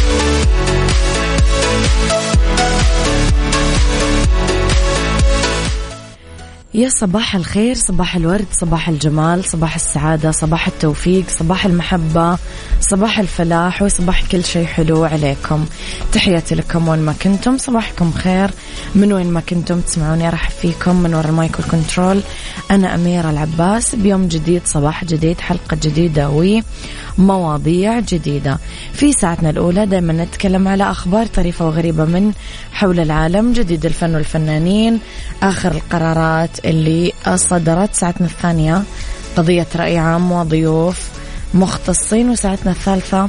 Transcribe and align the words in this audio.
في 0.00 0.06
ال 0.06 0.14
mix 0.14 0.40
يا 6.74 6.88
صباح 6.88 7.36
الخير 7.36 7.74
صباح 7.74 8.16
الورد 8.16 8.46
صباح 8.52 8.88
الجمال 8.88 9.44
صباح 9.44 9.74
السعادة 9.74 10.30
صباح 10.30 10.66
التوفيق 10.66 11.24
صباح 11.28 11.66
المحبة 11.66 12.38
صباح 12.80 13.18
الفلاح 13.18 13.82
وصباح 13.82 14.26
كل 14.26 14.44
شيء 14.44 14.66
حلو 14.66 15.04
عليكم. 15.04 15.64
تحياتي 16.12 16.54
لكم 16.54 16.88
وين 16.88 16.98
ما 16.98 17.12
كنتم 17.12 17.58
صباحكم 17.58 18.12
خير. 18.12 18.50
من 18.94 19.12
وين 19.12 19.30
ما 19.30 19.40
كنتم 19.40 19.80
تسمعوني 19.80 20.28
ارحب 20.28 20.50
فيكم 20.50 20.96
من 20.96 21.14
وراء 21.14 21.28
ال 21.28 21.36
mic 21.36 21.58
وال 21.58 21.70
control. 21.70 22.20
أنا 22.70 22.94
أميرة 22.94 23.30
العباس. 23.30 23.94
بيوم 23.94 24.28
جديد 24.28 24.62
صباح 24.64 25.04
جديد 25.04 25.40
حلقة 25.40 25.76
جديدة 25.82 26.54
ومواضيع 27.18 28.00
جديدة. 28.00 28.58
في 28.92 29.12
ساعتنا 29.12 29.50
الأولى 29.50 29.86
دائما 29.86 30.12
نتكلم 30.12 30.68
على 30.68 30.90
أخبار 30.90 31.26
طريفة 31.26 31.66
وغريبة 31.66 32.04
من 32.04 32.32
حول 32.72 33.00
العالم 33.00 33.52
جديد 33.52 33.86
الفن 33.86 34.14
والفنانين 34.14 35.00
آخر 35.42 35.70
القرارات 35.70 36.59
اللي 36.64 37.12
صدرت 37.34 37.94
ساعتنا 37.94 38.26
الثانية 38.26 38.82
قضية 39.36 39.66
رأي 39.76 39.98
عام 39.98 40.32
وضيوف 40.32 41.08
مختصين 41.54 42.30
وساعتنا 42.30 42.72
الثالثة 42.72 43.28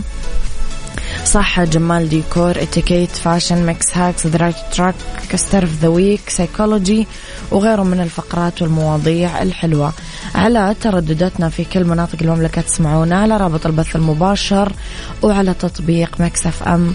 صحة 1.26 1.64
جمال 1.64 2.10
ديكور 2.10 2.52
اتيكيت 2.62 3.10
fashion 3.10 3.66
Mix 3.66 3.98
hacks 3.98 4.28
دراج 4.28 4.54
track 4.72 4.96
star 5.36 5.66
of 5.66 5.82
the 5.82 5.88
week 5.88 6.30
psychology 6.30 7.08
وغيره 7.52 7.84
من 7.84 8.00
الفقرات 8.00 8.62
والمواضيع 8.62 9.42
الحلوة. 9.42 9.94
على 10.36 10.76
تردداتنا 10.82 11.50
في 11.50 11.64
كل 11.64 11.84
مناطق 11.84 12.16
المملكة 12.22 12.62
تسمعونا 12.62 13.20
على 13.22 13.38
رابط 13.38 13.66
البث 13.66 13.96
المباشر 13.96 14.74
وعلى 15.22 15.54
تطبيق 15.54 16.22
Mix 16.22 16.48
FM 16.48 16.94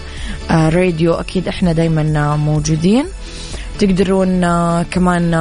آه، 0.50 0.68
راديو. 0.68 1.14
أكيد 1.14 1.48
إحنا 1.48 1.72
دايما 1.72 2.36
موجودين. 2.36 3.06
تقدرون 3.78 4.44
آه، 4.44 4.82
كمان 4.82 5.34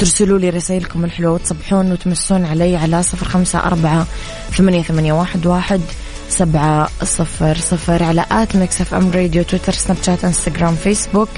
ترسلوا 0.00 0.38
لي 0.38 0.50
رسائلكم 0.50 1.04
الحلوة 1.04 1.32
وتصبحون 1.32 1.92
وتمسون 1.92 2.44
علي 2.44 2.76
على 2.76 3.02
صفر 3.02 3.26
خمسة 3.26 3.58
أربعة 3.58 4.06
ثمانية, 4.52 4.82
ثمانية 4.82 5.12
واحد, 5.12 5.46
واحد 5.46 5.80
سبعة 6.28 6.88
صفر 7.04 7.56
صفر 7.56 8.02
على 8.02 8.24
at 8.32 8.56
Mix 8.56 8.80
FM 8.80 9.10
Radio 9.10 9.42
تويتر 9.42 9.72
سناب 9.72 9.96
شات 10.02 10.24
إنستغرام 10.24 10.74
فيسبوك. 10.74 11.28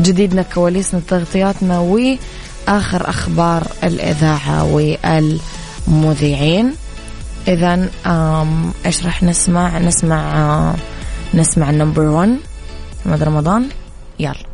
جديدنا 0.00 0.42
كواليسنا 0.42 1.00
تغطياتنا 1.08 1.78
وآخر 1.78 3.08
أخبار 3.08 3.66
الإذاعة 3.84 4.64
والمذيعين. 5.88 6.74
إذا 7.48 7.88
إيش 8.86 9.06
راح 9.06 9.22
نسمع؟ 9.22 9.78
نسمع 9.78 10.74
نسمع 11.34 11.70
ال 11.70 11.75
number 11.75 12.02
1 12.02 12.36
محمد 13.06 13.22
رمضان. 13.22 13.68
يلا. 14.18 14.46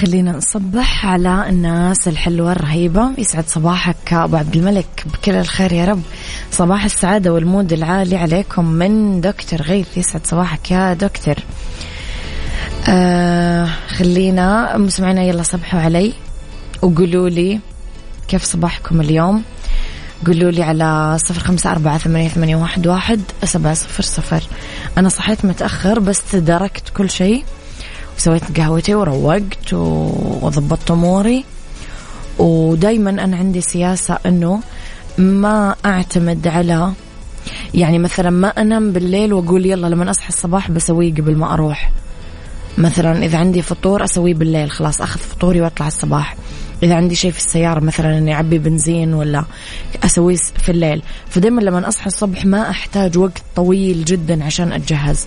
خلينا 0.00 0.32
نصبح 0.32 1.06
على 1.06 1.48
الناس 1.48 2.08
الحلوة 2.08 2.52
الرهيبة. 2.52 3.10
يسعد 3.18 3.48
صباحك 3.48 4.12
أبو 4.12 4.36
عبد 4.36 4.56
الملك. 4.56 5.04
بكل 5.06 5.32
الخير 5.32 5.72
يا 5.72 5.84
رب. 5.84 6.02
صباح 6.50 6.84
السعادة 6.84 7.32
وال 7.32 7.45
mood 7.45 7.72
العالي 7.72 8.16
عليكم 8.16 8.64
من 8.64 9.20
دكتور 9.20 9.62
غيث. 9.62 9.98
يسعد 9.98 10.26
صباحك 10.26 10.70
يا 10.70 10.94
دكتور. 10.94 11.34
آه 12.88 13.68
خلينا 13.88 14.76
مستمعينا 14.76 15.22
يلا 15.22 15.42
صبحوا 15.42 15.80
علي 15.80 16.12
وقولوا 16.82 17.28
لي 17.28 17.60
كيف 18.28 18.44
صباحكم 18.44 19.00
اليوم. 19.00 19.42
قولوا 20.26 20.50
لي 20.50 20.62
على 20.62 21.18
صفر 21.18 21.40
خمسة 21.40 21.72
أربعة 21.72 21.98
ثمانية, 21.98 22.28
ثمانية 22.28 22.56
واحد, 22.56 22.86
واحد 22.86 23.20
سبعة 23.44 23.74
صفر 23.74 24.02
صفر. 24.02 24.42
أنا 24.98 25.08
صحيت 25.08 25.44
متأخر 25.44 25.98
بس 25.98 26.20
تداركت 26.32 26.88
كل 26.88 27.10
شيء. 27.10 27.44
وسويت 28.16 28.58
قهوتي 28.60 28.94
وروقت 28.94 29.72
وضبطت 29.72 30.90
أموري. 30.90 31.44
ودائما 32.38 33.10
أنا 33.10 33.36
عندي 33.36 33.60
سياسة 33.60 34.18
إنه 34.26 34.60
ما 35.18 35.74
أعتمد 35.86 36.48
على 36.48 36.92
يعني 37.74 37.98
مثلا 37.98 38.30
ما 38.30 38.48
أنام 38.48 38.92
بالليل 38.92 39.32
وأقول 39.32 39.66
يلا 39.66 39.86
لما 39.86 40.10
أصحى 40.10 40.28
الصباح 40.28 40.70
بسويه 40.70 41.14
قبل 41.14 41.36
ما 41.36 41.54
أروح. 41.54 41.92
مثلا 42.78 43.24
إذا 43.24 43.38
عندي 43.38 43.62
فطور 43.62 44.04
أسويه 44.04 44.34
بالليل 44.34 44.70
خلاص 44.70 45.00
أخذ 45.00 45.20
فطوري 45.20 45.60
وأطلع 45.60 45.86
الصباح. 45.86 46.36
إذا 46.82 46.94
عندي 46.94 47.14
شيء 47.14 47.30
في 47.30 47.38
السيارة 47.38 47.80
مثلا 47.80 48.18
إني 48.18 48.34
أعبي 48.34 48.58
بنزين 48.58 49.14
ولا 49.14 49.44
أسويه 50.04 50.36
في 50.36 50.68
الليل. 50.68 51.02
فدائما 51.28 51.60
لما 51.60 51.88
أصحى 51.88 52.06
الصبح 52.06 52.44
ما 52.44 52.70
أحتاج 52.70 53.18
وقت 53.18 53.42
طويل 53.56 54.04
جدا 54.04 54.44
عشان 54.44 54.72
أتجهز. 54.72 55.26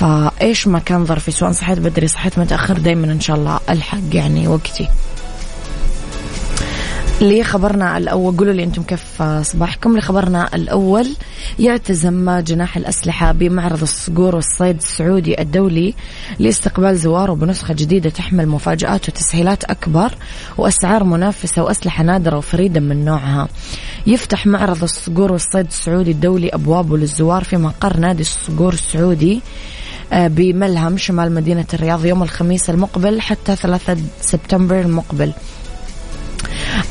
فايش 0.00 0.68
ما 0.68 0.78
كان 0.78 1.04
ظرفي 1.04 1.30
سواء 1.30 1.52
صحيت 1.52 1.78
بدري 1.78 2.08
صحيت 2.08 2.38
متأخر 2.38 2.78
دائما 2.78 3.12
إن 3.12 3.20
شاء 3.20 3.36
الله 3.36 3.60
الحق 3.70 3.98
يعني 4.12 4.48
وقتي. 4.48 4.88
لخبرنا 7.20 7.96
الأول 7.98 8.36
قولوا 8.36 8.52
لي 8.52 8.64
أنتم 8.64 8.82
كيف 8.82 9.22
صباحكم. 9.42 9.98
لخبرنا 9.98 10.54
الأول 10.54 11.08
يعتزم 11.58 12.38
جناح 12.38 12.76
الأسلحة 12.76 13.32
بمعرض 13.32 13.82
الصقور 13.82 14.34
والصيد 14.34 14.76
السعودي 14.76 15.40
الدولي 15.40 15.94
لاستقبال 16.38 16.96
زواره 16.96 17.32
بنسخة 17.32 17.74
جديدة 17.74 18.10
تحمل 18.10 18.48
مفاجآت 18.48 19.08
وتسهيلات 19.08 19.64
أكبر 19.64 20.14
وأسعار 20.58 21.04
منافسة 21.04 21.62
وأسلحة 21.62 22.04
نادرة 22.04 22.36
وفريدة 22.36 22.80
من 22.80 23.04
نوعها. 23.04 23.48
يفتح 24.06 24.46
معرض 24.46 24.82
الصقور 24.82 25.32
والصيد 25.32 25.66
السعودي 25.66 26.10
الدولي 26.10 26.48
أبوابه 26.48 26.96
للزوار 26.96 27.44
في 27.44 27.56
مقر 27.56 27.96
نادي 27.96 28.22
الصقور 28.22 28.72
السعودي. 28.72 29.40
بملهم 30.12 30.96
شمال 30.96 31.34
مدينة 31.34 31.66
الرياض 31.74 32.04
يوم 32.04 32.22
الخميس 32.22 32.70
المقبل 32.70 33.20
حتى 33.20 33.56
3 33.56 33.96
سبتمبر 34.20 34.80
المقبل. 34.80 35.32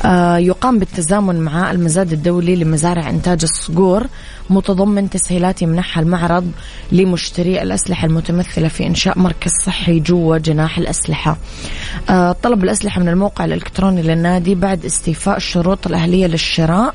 آه، 0.04 0.36
يقام 0.38 0.78
بالتزامن 0.78 1.40
مع 1.40 1.70
المزاد 1.70 2.12
الدولي 2.12 2.56
لمزارع 2.56 3.10
إنتاج 3.10 3.42
الصقور 3.42 4.06
متضمن 4.50 5.10
تسهيلات 5.10 5.62
يمنحها 5.62 6.02
المعرض 6.02 6.50
لمشتري 6.92 7.62
الأسلحة 7.62 8.06
المتمثلة 8.06 8.68
في 8.68 8.86
إنشاء 8.86 9.18
مركز 9.18 9.52
صحي 9.52 10.00
جوا 10.00 10.38
جناح 10.38 10.78
الأسلحة. 10.78 11.36
آه، 12.10 12.32
طلب 12.32 12.64
الأسلحة 12.64 13.00
من 13.00 13.08
الموقع 13.08 13.44
الإلكتروني 13.44 14.02
للنادي 14.02 14.54
بعد 14.54 14.84
استيفاء 14.84 15.36
الشروط 15.36 15.86
الأهلية 15.86 16.26
للشراء. 16.26 16.94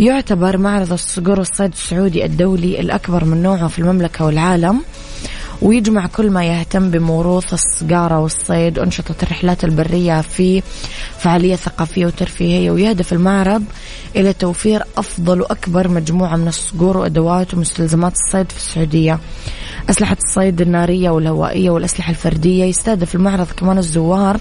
يعتبر 0.00 0.56
معرض 0.56 0.92
الصقور 0.92 1.38
والصيد 1.38 1.72
السعودي 1.72 2.24
الدولي 2.24 2.80
الأكبر 2.80 3.24
من 3.24 3.42
نوعه 3.42 3.68
في 3.68 3.78
المملكة 3.78 4.24
والعالم. 4.24 4.82
ويجمع 5.62 6.06
كل 6.06 6.30
ما 6.30 6.44
يهتم 6.44 6.90
بموروث 6.90 7.52
الصقارة 7.52 8.18
والصيد 8.18 8.78
أنشطة 8.78 9.14
الرحلات 9.22 9.64
البرية 9.64 10.20
في 10.20 10.62
فعالية 11.18 11.56
ثقافية 11.56 12.06
وترفيهية 12.06 12.70
ويهدف 12.70 13.12
المعرض 13.12 13.62
إلى 14.16 14.32
توفير 14.32 14.82
أفضل 14.96 15.40
وأكبر 15.40 15.88
مجموعة 15.88 16.36
من 16.36 16.48
الصقور 16.48 16.96
وأدوات 16.96 17.54
ومستلزمات 17.54 18.12
الصيد 18.12 18.52
في 18.52 18.56
السعودية. 18.56 19.18
أسلحة 19.90 20.16
الصيد 20.26 20.60
النارية 20.60 21.10
والهوائية 21.10 21.70
والأسلحة 21.70 22.10
الفردية 22.10 22.64
يستهدف 22.64 23.14
المعرض 23.14 23.46
كمان 23.46 23.78
الزوار 23.78 24.40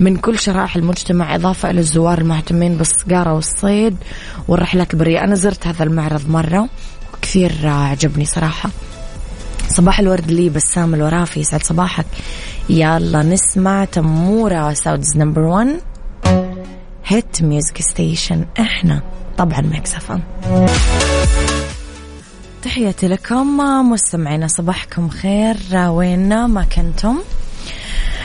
من 0.00 0.16
كل 0.16 0.38
شرائح 0.38 0.76
المجتمع 0.76 1.34
إضافة 1.34 1.70
إلى 1.70 1.80
الزوار 1.80 2.18
المهتمين 2.18 2.76
بالصقارة 2.76 3.34
والصيد 3.34 3.96
والرحلات 4.48 4.94
البرية. 4.94 5.24
أنا 5.24 5.34
زرت 5.34 5.66
هذا 5.66 5.84
المعرض 5.84 6.28
مرة 6.28 6.68
كثير 7.22 7.52
عجبني 7.64 8.24
صراحة. 8.24 8.70
صباح 9.76 10.00
الورد 10.00 10.30
لي 10.30 10.48
بسام 10.48 10.94
الورافي 10.94 11.40
يسعد 11.40 11.62
صباحك. 11.62 12.06
يلا 12.68 13.22
نسمع 13.22 13.84
تمورة 13.84 14.72
Saudi's 14.72 15.16
number 15.16 15.40
1 15.40 15.68
hit 17.06 17.42
music 17.42 17.82
station 17.82 18.44
إحنا 18.60 19.02
طبعا 19.38 19.60
Mix 19.60 19.96
FM 19.96 20.20
تحياتي 22.62 23.08
لكم 23.08 23.56
مستمعينا 23.90 24.46
صباحكم 24.46 25.08
خير. 25.08 25.56
وين 25.74 26.44
ما 26.44 26.64
كنتم؟ 26.64 27.18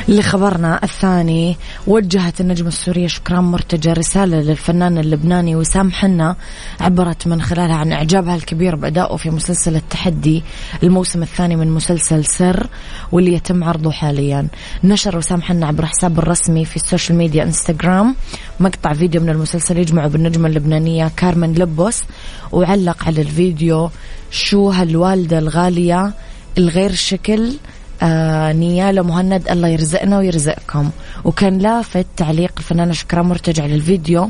لخبرنا 0.07 0.83
الثاني. 0.83 1.57
وجهت 1.87 2.41
النجمة 2.41 2.67
السورية 2.67 3.07
شكران 3.07 3.43
مرتجى 3.43 3.93
رسالة 3.93 4.41
للفنان 4.41 4.97
اللبناني 4.97 5.55
وسام 5.55 5.91
حنا 5.91 6.35
عبرت 6.79 7.27
من 7.27 7.41
خلالها 7.41 7.75
عن 7.75 7.91
إعجابها 7.91 8.35
الكبير 8.35 8.75
بأدائه 8.75 9.15
في 9.15 9.29
مسلسل 9.29 9.75
التحدي 9.75 10.43
الموسم 10.83 11.23
الثاني 11.23 11.55
من 11.55 11.71
مسلسل 11.71 12.25
سر 12.25 12.67
واللي 13.11 13.33
يتم 13.33 13.63
عرضه 13.63 13.91
حاليا. 13.91 14.47
نشر 14.83 15.17
وسام 15.17 15.41
حنا 15.41 15.67
عبر 15.67 15.85
حسابه 15.85 16.19
الرسمي 16.19 16.65
في 16.65 16.75
السوشيال 16.75 17.17
ميديا 17.17 17.43
إنستغرام 17.43 18.15
مقطع 18.59 18.93
فيديو 18.93 19.21
من 19.21 19.29
المسلسل 19.29 19.77
يجمعه 19.77 20.07
بالنجمة 20.07 20.47
اللبنانية 20.47 21.11
كارمن 21.17 21.53
لبوس 21.53 22.03
وعلق 22.51 23.03
على 23.03 23.21
الفيديو 23.21 23.89
شو 24.31 24.69
هالوالدة 24.69 25.39
الغالية 25.39 26.13
الغير 26.57 26.91
شكل 26.91 27.53
آه 28.03 28.51
نياله 28.51 29.01
مهند 29.01 29.47
الله 29.49 29.67
يرزقنا 29.67 30.17
ويرزقكم. 30.17 30.89
وكان 31.23 31.57
لافت 31.57 32.05
تعليق 32.17 32.51
الفنانة 32.57 32.93
شكران 32.93 33.21
مرتجى 33.21 33.65
للفيديو 33.65 34.29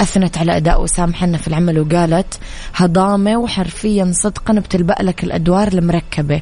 أثنت 0.00 0.38
على 0.38 0.56
أداء 0.56 0.82
وسام 0.82 1.14
حنا 1.14 1.38
في 1.38 1.48
العمل 1.48 1.78
وقالت 1.80 2.38
هضامة 2.74 3.36
وحرفيا 3.36 4.12
صدقا 4.12 4.54
بتلبأ 4.54 4.94
لك 5.00 5.24
الأدوار 5.24 5.68
المركبة. 5.68 6.40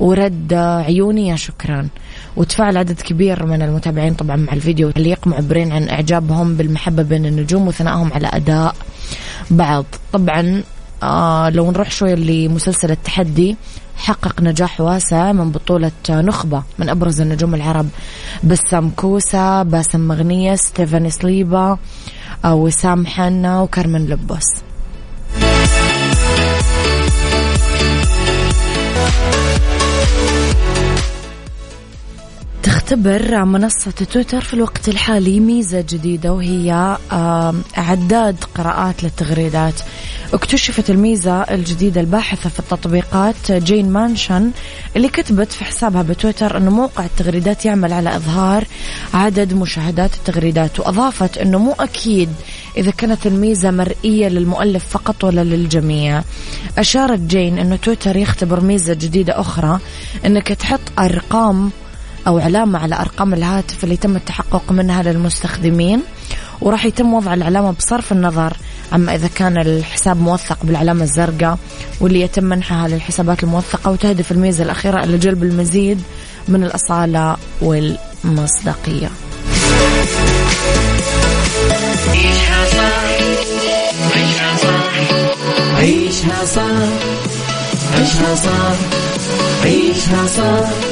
ورد 0.00 0.52
عيوني 0.54 1.28
يا 1.28 1.36
شكرا 1.36 1.88
وتفاعل 2.36 2.76
عدد 2.76 3.00
كبير 3.00 3.46
من 3.46 3.62
المتابعين 3.62 4.14
طبعا 4.14 4.36
مع 4.36 4.52
الفيديو. 4.52 4.92
اللي 4.96 5.16
معبرين 5.26 5.72
عن 5.72 5.88
إعجابهم 5.88 6.56
بالمحبة 6.56 7.02
بين 7.02 7.26
النجوم 7.26 7.68
وثنائهم 7.68 8.12
على 8.12 8.30
أداء 8.32 8.74
بعض. 9.50 9.84
طبعا 10.12 10.62
آه 11.02 11.50
لو 11.50 11.70
نروح 11.70 11.90
شوي 11.90 12.14
لمسلسل 12.14 12.90
التحدي 12.90 13.56
حقق 14.02 14.40
نجاح 14.40 14.80
واسع 14.80 15.32
من 15.32 15.50
بطولة 15.50 15.92
نخبة 16.10 16.62
من 16.78 16.88
أبرز 16.88 17.20
النجوم 17.20 17.54
العرب. 17.54 17.88
بسام 18.44 18.90
كوسة 18.90 19.62
باسم 19.62 20.08
مغنية 20.08 20.54
ستيفن 20.54 21.10
سليبا 21.10 21.78
وسام 22.44 23.06
حنا 23.06 23.60
وكارمن 23.60 24.06
لبوس 24.06 24.48
تختبر 32.62 33.44
منصة 33.44 33.90
تويتر 33.90 34.40
في 34.40 34.54
الوقت 34.54 34.88
الحالي 34.88 35.40
ميزة 35.40 35.80
جديدة 35.80 36.32
وهي 36.32 36.96
عداد 37.76 38.44
قراءات 38.54 39.04
للتغريدات. 39.04 39.74
اكتشفت 40.32 40.90
الميزة 40.90 41.40
الجديدة 41.40 42.00
الباحثة 42.00 42.50
في 42.50 42.60
التطبيقات 42.60 43.52
جين 43.52 43.90
مانشن 43.90 44.50
اللي 44.96 45.08
كتبت 45.08 45.52
في 45.52 45.64
حسابها 45.64 46.02
بتويتر 46.02 46.56
أنه 46.56 46.70
موقع 46.70 47.04
التغريدات 47.04 47.64
يعمل 47.64 47.92
على 47.92 48.16
إظهار 48.16 48.64
عدد 49.14 49.54
مشاهدات 49.54 50.14
التغريدات 50.14 50.80
وأضافت 50.80 51.38
أنه 51.38 51.58
مو 51.58 51.72
أكيد 51.72 52.28
إذا 52.76 52.90
كانت 52.90 53.26
الميزة 53.26 53.70
مرئية 53.70 54.28
للمؤلف 54.28 54.84
فقط 54.88 55.24
ولا 55.24 55.44
للجميع. 55.44 56.22
أشارت 56.78 57.20
جين 57.20 57.58
أنه 57.58 57.76
تويتر 57.76 58.16
يختبر 58.16 58.60
ميزة 58.60 58.94
جديدة 58.94 59.40
أخرى 59.40 59.78
أنك 60.26 60.48
تحط 60.48 60.80
أرقام 60.98 61.70
أو 62.26 62.38
علامة 62.38 62.78
على 62.78 63.00
أرقام 63.00 63.34
الهاتف 63.34 63.84
اللي 63.84 63.96
تم 63.96 64.16
التحقق 64.16 64.72
منها 64.72 65.02
للمستخدمين 65.02 66.02
وراح 66.60 66.84
يتم 66.84 67.14
وضع 67.14 67.34
العلامة 67.34 67.70
بصرف 67.70 68.12
النظر. 68.12 68.56
عما 68.92 69.14
إذا 69.14 69.28
كان 69.28 69.58
الحساب 69.58 70.20
موثق 70.20 70.58
بالعلامة 70.62 71.02
الزرقاء 71.02 71.58
واللي 72.00 72.20
يتم 72.20 72.44
منحها 72.44 72.88
للحسابات 72.88 73.42
الموثقة 73.42 73.90
وتهدف 73.90 74.32
الميزة 74.32 74.64
الأخيرة 74.64 75.04
إلى 75.04 75.18
جلب 75.18 75.42
المزيد 75.42 76.02
من 76.48 76.64
الأصالة 76.64 77.36
والمصداقية. 77.62 79.10
عيشها 82.08 82.66
صح 82.66 83.12
عيشها 84.16 84.56
صح 84.56 84.92
عيشها 85.76 86.44
صح 86.44 86.88
عيشها 87.94 88.34
صح 88.34 88.76
عيشها 89.64 90.91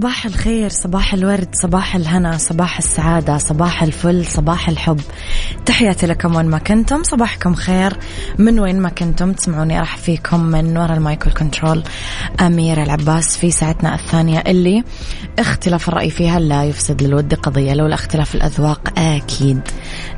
صباح 0.00 0.26
الخير 0.26 0.68
صباح 0.68 1.14
الورد 1.14 1.48
صباح 1.52 1.96
الهنا 1.96 2.38
صباح 2.38 2.78
السعادة 2.78 3.38
صباح 3.38 3.82
الفل 3.82 4.26
صباح 4.26 4.68
الحب. 4.68 5.00
تحياتي 5.66 6.06
لكم 6.06 6.36
وين 6.36 6.46
ما 6.46 6.58
كنتم 6.58 7.02
صباحكم 7.02 7.54
خير. 7.54 7.96
من 8.38 8.60
وين 8.60 8.80
ما 8.80 8.88
كنتم 8.88 9.32
تسمعوني 9.32 9.80
أرحب 9.80 9.96
فيكم 9.96 10.40
من 10.40 10.76
وراء 10.76 10.96
ال 10.96 11.02
mic 11.02 11.19
وال 11.19 11.30
control 11.30 11.82
أميرة 12.40 12.82
العباس 12.82 13.36
في 13.36 13.50
ساعتنا 13.50 13.94
الثانية 13.94 14.38
اللي 14.46 14.84
اختلاف 15.38 15.88
الرأي 15.88 16.10
فيها 16.10 16.40
لا 16.40 16.64
يفسد 16.64 17.02
للود 17.02 17.34
قضية 17.34 17.74
لولا 17.74 17.94
اختلاف 17.94 18.34
الأذواق 18.34 18.92
أكيد. 18.98 19.60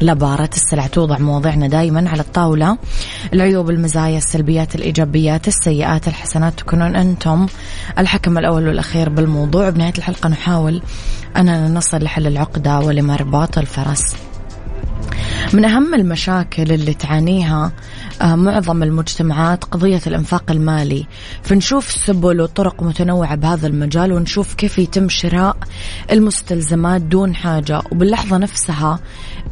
لبارت 0.00 0.50
السلع 0.55 0.87
توضع 0.87 1.19
مواضيعنا 1.19 1.69
دائما 1.69 2.11
على 2.11 2.21
الطاولة. 2.21 2.79
العيوب 3.33 3.71
المزايا 3.71 4.19
السلبيات 4.19 4.75
الإيجابيات 4.75 5.49
السيئات 5.49 6.09
الحسنات 6.09 6.59
تكونون 6.59 6.97
أنتم 6.97 7.47
الحكم 7.99 8.39
الأول 8.39 8.69
والأخير 8.69 9.09
بالموضوع. 9.09 9.72
بنهاية 9.73 9.93
الحلقة 9.99 10.29
نحاول 10.29 10.83
أننا 11.37 11.69
نصل 11.69 12.02
لحل 12.02 12.26
العقدة 12.26 12.81
ولمرباط 12.81 13.59
الفرس. 13.59 14.17
من 15.54 15.64
أهم 15.64 15.94
المشاكل 15.94 16.73
اللي 16.73 16.94
تعانيها 16.94 17.73
آه، 18.23 18.35
معظم 18.35 18.82
المجتمعات 18.82 19.64
قضية 19.64 20.00
الإنفاق 20.06 20.50
المالي. 20.50 21.06
فنشوف 21.42 21.90
سبل 21.90 22.40
وطرق 22.40 22.82
متنوعة 22.82 23.35
بهذا 23.35 23.66
المجال 23.66 24.12
ونشوف 24.12 24.54
كيف 24.54 24.78
يتم 24.78 25.09
شراء 25.09 25.56
المستلزمات 26.12 27.02
دون 27.02 27.35
حاجة. 27.35 27.82
وباللحظة 27.92 28.38
نفسها 28.38 28.99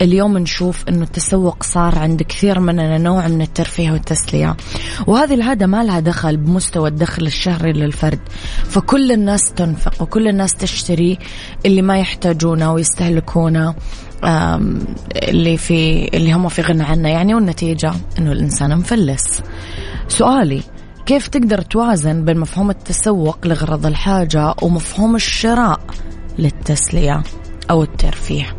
اليوم 0.00 0.38
نشوف 0.38 0.88
أنه 0.88 1.02
التسوق 1.02 1.62
صار 1.62 1.98
عند 1.98 2.22
كثير 2.22 2.60
مننا 2.60 2.98
نوع 2.98 3.28
من 3.28 3.42
الترفيه 3.42 3.90
والتسلية. 3.92 4.56
وهذه 5.06 5.34
العادة 5.34 5.66
ما 5.66 5.84
لها 5.84 6.00
دخل 6.00 6.36
بمستوى 6.36 6.88
الدخل 6.88 7.26
الشهري 7.26 7.72
للفرد. 7.72 8.20
فكل 8.64 9.12
الناس 9.12 9.52
تنفق 9.56 10.02
وكل 10.02 10.28
الناس 10.28 10.54
تشتري 10.54 11.18
اللي 11.66 11.82
ما 11.82 11.98
يحتاجونه 11.98 12.72
ويستهلكونه. 12.72 13.74
اللي 15.28 15.56
في 15.56 16.08
اللي 16.14 16.32
هم 16.32 16.48
في 16.48 16.62
غنى 16.62 16.82
عنه 16.82 17.08
يعني 17.08 17.34
والنتيجة 17.34 17.92
إنه 18.18 18.32
الإنسان 18.32 18.76
مفلس. 18.76 19.42
سؤالي 20.08 20.62
كيف 21.06 21.28
تقدر 21.28 21.60
توازن 21.60 22.24
بين 22.24 22.38
مفهوم 22.38 22.70
التسوق 22.70 23.46
لغرض 23.46 23.86
الحاجة 23.86 24.54
ومفهوم 24.62 25.16
الشراء 25.16 25.80
للتسلية 26.38 27.22
أو 27.70 27.82
الترفيه؟ 27.82 28.56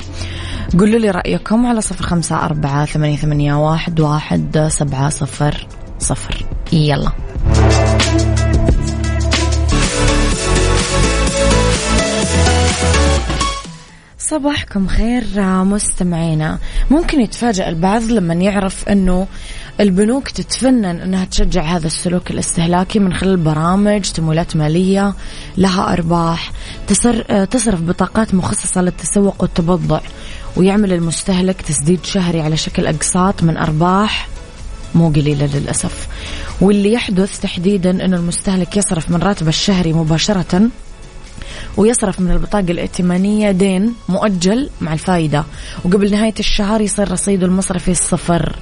قولوا 0.80 1.00
لي 1.00 1.12
رأيكم 1.12 1.66
على 1.66 1.82
صفر 1.82 2.04
خمسة 2.06 2.46
أربعة 2.46 2.86
ثمانية, 2.86 3.16
ثمانية 3.18 3.54
واحد, 3.54 4.00
واحد 4.00 4.68
سبعة 4.72 5.10
صفر 5.10 5.68
صفر. 6.00 6.46
يلا. 6.74 7.12
صباحكم 14.32 14.88
خير 14.88 15.24
مستمعينا. 15.64 16.60
ممكن 16.92 17.22
يتفاجأ 17.22 17.70
البعض 17.70 18.04
لما 18.04 18.34
يعرف 18.34 18.90
أنه 18.90 19.28
البنوك 19.80 20.30
تتفنن 20.30 20.86
أنها 20.86 21.26
تشجع 21.26 21.62
هذا 21.62 21.88
السلوك 21.88 22.32
الاستهلاكي 22.32 23.00
من 23.00 23.14
خلال 23.14 23.38
برامج 23.38 24.02
تمويلات 24.02 24.56
مالية 24.56 25.14
لها 25.58 25.94
أرباح 25.94 26.52
تصرف 27.52 27.82
بطاقات 27.82 28.34
مخصصة 28.34 28.82
للتسوق 28.82 29.36
والتبضع 29.42 30.00
ويعمل 30.58 30.94
المستهلك 30.94 31.62
تسديد 31.62 32.06
شهري 32.06 32.42
على 32.42 32.58
شكل 32.58 32.88
أقساط 32.88 33.44
من 33.44 33.58
أرباح 33.58 34.28
مو 34.96 35.10
قليلة 35.10 35.50
للأسف. 35.54 36.08
واللي 36.62 36.94
يحدث 36.94 37.40
تحديدا 37.40 38.06
أنه 38.06 38.18
المستهلك 38.18 38.78
يصرف 38.78 39.12
من 39.12 39.18
راتبه 39.18 39.50
الشهري 39.50 39.94
مباشرة 39.94 40.70
ويصرف 41.78 42.20
من 42.20 42.32
البطاقة 42.32 42.72
الائتمانية 42.72 43.52
دين 43.52 43.94
مؤجل 44.10 44.70
مع 44.82 44.94
الفائدة 44.94 45.44
وقبل 45.86 46.12
نهاية 46.12 46.34
الشهر 46.40 46.82
يصير 46.82 47.12
رصيده 47.12 47.46
المصرفي 47.46 47.94
صفر. 47.94 48.56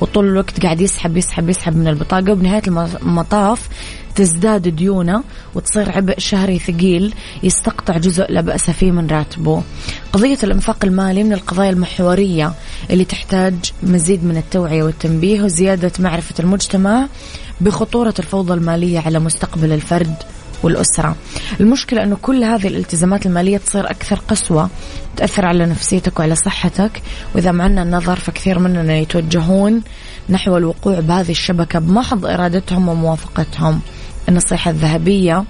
وطول 0.00 0.26
الوقت 0.26 0.62
قاعد 0.62 0.80
يسحب 0.80 1.16
يسحب 1.16 1.48
يسحب 1.48 1.76
من 1.76 1.88
البطاقة. 1.88 2.32
وبنهاية 2.32 2.62
المطاف 3.02 3.68
تزداد 4.14 4.68
ديونة 4.68 5.22
وتصير 5.54 5.90
عبء 5.90 6.18
شهري 6.18 6.58
ثقيل 6.58 7.14
يستقطع 7.42 7.98
جزء 7.98 8.32
لا 8.32 8.40
بأس 8.40 8.70
فيه 8.70 8.90
من 8.90 9.06
راتبه. 9.06 9.62
قضية 10.12 10.38
الإنفاق 10.42 10.84
المالي 10.84 11.24
من 11.24 11.32
القضايا 11.32 11.70
المحورية 11.70 12.52
اللي 12.90 13.04
تحتاج 13.04 13.54
مزيد 13.82 14.24
من 14.24 14.36
التوعية 14.36 14.82
والتنبيه 14.82 15.42
وزيادة 15.42 15.92
معرفة 15.98 16.34
المجتمع 16.40 17.06
بخطورة 17.60 18.14
الفوضى 18.18 18.54
المالية 18.54 19.00
على 19.00 19.18
مستقبل 19.18 19.72
الفرد. 19.72 20.14
والأسرة. 20.62 21.16
المشكلة 21.60 22.02
أنه 22.02 22.16
كل 22.22 22.44
هذه 22.44 22.66
الالتزامات 22.66 23.26
المالية 23.26 23.58
تصير 23.58 23.90
أكثر 23.90 24.20
قسوة 24.28 24.70
تأثر 25.16 25.46
على 25.46 25.66
نفسيتك 25.66 26.18
وعلى 26.18 26.34
صحتك. 26.34 27.02
وإذا 27.34 27.52
معنا 27.52 27.82
النظر 27.82 28.16
فكثير 28.16 28.58
مننا 28.58 28.96
يتوجهون 28.96 29.82
نحو 30.28 30.56
الوقوع 30.56 31.00
بهذه 31.00 31.30
الشبكة 31.30 31.78
بمحض 31.78 32.26
إرادتهم 32.26 32.88
وموافقتهم. 32.88 33.80
النصيحة 34.28 34.70
الذهبية 34.70 35.44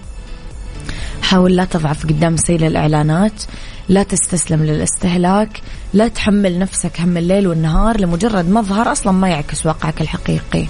حاول 1.23 1.57
لا 1.57 1.65
تضعف 1.65 2.07
قدام 2.07 2.37
سيل 2.37 2.65
الإعلانات 2.65 3.43
لا 3.89 4.03
تستسلم 4.03 4.65
للاستهلاك 4.65 5.61
لا 5.95 6.09
تحمل 6.09 6.59
نفسك 6.59 7.01
هم 7.01 7.17
الليل 7.17 7.47
والنهار 7.47 8.01
لمجرد 8.01 8.51
مظهر 8.51 8.93
أصلا 8.93 9.13
ما 9.13 9.29
يعكس 9.29 9.67
واقعك 9.67 10.01
الحقيقي. 10.01 10.67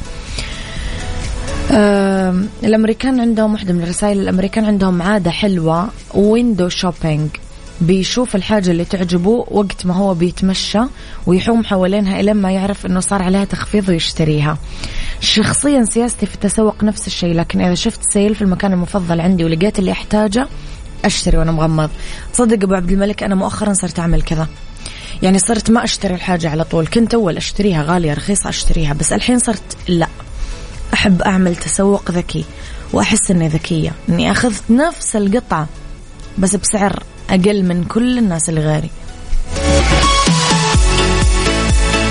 الأمريكان 2.65 3.21
عندهم 3.21 3.53
واحدة 3.53 3.73
من 3.73 3.83
الرسائل 3.83 4.21
الأمريكان 4.21 4.65
عندهم 4.65 5.03
عادة 5.03 5.31
حلوة 5.31 5.89
window 6.15 6.69
shopping 6.69 7.29
بيشوف 7.81 8.37
الحاجة 8.37 8.71
اللي 8.71 8.85
تعجبه 8.85 9.45
وقت 9.51 9.87
ما 9.87 9.95
هو 9.95 10.15
بيتمشى 10.15 10.81
ويحوم 11.27 11.65
حوالينها 11.65 12.21
إلى 12.21 12.35
ما 12.35 12.53
يعرف 12.53 12.87
أنه 12.87 13.01
صار 13.01 13.23
عليها 13.23 13.45
تخفيض 13.45 13.89
ويشتريها. 13.89 14.59
شخصيا 15.21 15.85
سياستي 15.85 16.27
في 16.27 16.35
التسوق 16.35 16.85
نفس 16.85 17.07
الشيء 17.07 17.35
لكن 17.35 17.61
إذا 17.61 17.75
شفت 17.75 18.01
sale 18.13 18.35
في 18.35 18.43
المكان 18.43 18.73
المفضل 18.73 19.21
عندي 19.21 19.45
ولقيت 19.45 19.79
اللي 19.79 19.93
أحتاجه 19.93 20.47
أشتري 21.05 21.39
وأنا 21.39 21.53
مغمض. 21.53 21.91
تصدق 22.33 22.65
أبو 22.65 22.75
عبد 22.75 22.91
الملك 22.91 23.23
أنا 23.23 23.35
مؤخرا 23.35 23.73
صرت 23.73 23.99
أعمل 23.99 24.23
كذا. 24.23 24.49
يعني 25.23 25.39
صرت 25.39 25.71
ما 25.71 25.85
أشتري 25.85 26.15
الحاجة 26.15 26.51
على 26.51 26.65
طول 26.65 26.87
كنت 26.87 27.15
أول 27.15 27.37
أشتريها 27.37 27.83
غالية 27.83 28.15
رخيصة 28.15 28.49
أشتريها 28.49 28.93
بس 28.95 29.13
الحين 29.13 29.39
صرت 29.39 29.77
لا. 29.89 30.09
أحب 30.95 31.23
أعمل 31.23 31.57
تسوق 31.57 32.11
ذكي 32.11 32.45
وأحس 32.93 33.31
إني 33.31 33.49
ذكية 33.49 33.93
إني 34.09 34.31
أخذت 34.31 34.71
نفس 34.71 35.17
القطعة 35.17 35.69
بس 36.39 36.57
بسعر 36.57 37.03
أقل 37.31 37.63
من 37.65 37.85
كل 37.85 38.19
الناس 38.19 38.49
اللي 38.49 38.61
غيري. 38.61 38.91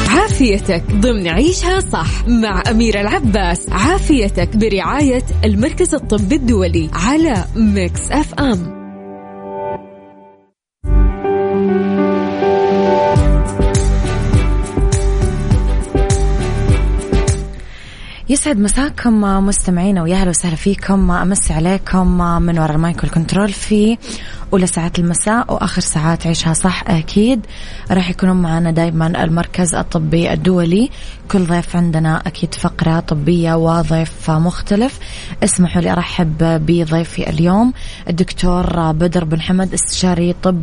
عافيتك 0.10 0.84
ضمن 0.92 1.28
عيشها 1.28 1.80
صح 1.80 2.28
مع 2.28 2.64
أميرة 2.70 3.02
العباس. 3.02 3.70
عافيتك 3.70 4.58
برعاية 4.58 5.24
المركز 5.46 5.96
الطبي 5.96 6.36
الدولي 6.36 6.90
على 6.94 7.46
Mix 7.56 8.12
FM. 8.12 8.85
يسعد 18.30 18.60
مساكم 18.60 19.22
مستمعينا 19.22 20.04
ويا 20.04 20.16
أهلا 20.16 20.30
وسهلا 20.30 20.56
فيكم 20.56 21.12
امسي 21.12 21.54
عليكم 21.54 22.18
من 22.42 22.60
وراء 22.60 22.72
المايك 22.72 23.06
كنترول 23.06 23.50
في 23.50 23.98
أولى 24.56 24.68
ساعات 24.68 25.00
المساء 25.00 25.54
وآخر 25.54 25.82
ساعات 25.82 26.28
عيشها 26.28 26.54
صح 26.54 26.84
أكيد. 26.88 27.46
راح 27.92 28.10
يكونون 28.10 28.42
معنا 28.42 28.72
دايما 28.72 29.24
المركز 29.24 29.76
الطبي 29.76 30.34
الدولي. 30.34 30.90
كل 31.32 31.46
ضيف 31.46 31.76
عندنا 31.76 32.22
أكيد 32.28 32.54
فقرة 32.54 33.00
طبية 33.00 33.54
وضيف 33.54 34.32
مختلف. 34.32 35.00
اسمحوا 35.44 35.82
لي 35.82 35.92
أرحب 35.92 36.38
بضيفي 36.40 37.30
اليوم 37.30 37.74
الدكتور 38.10 38.92
بدر 38.92 39.24
بن 39.24 39.42
حمد 39.42 39.74
استشاري 39.74 40.36
طب 40.44 40.62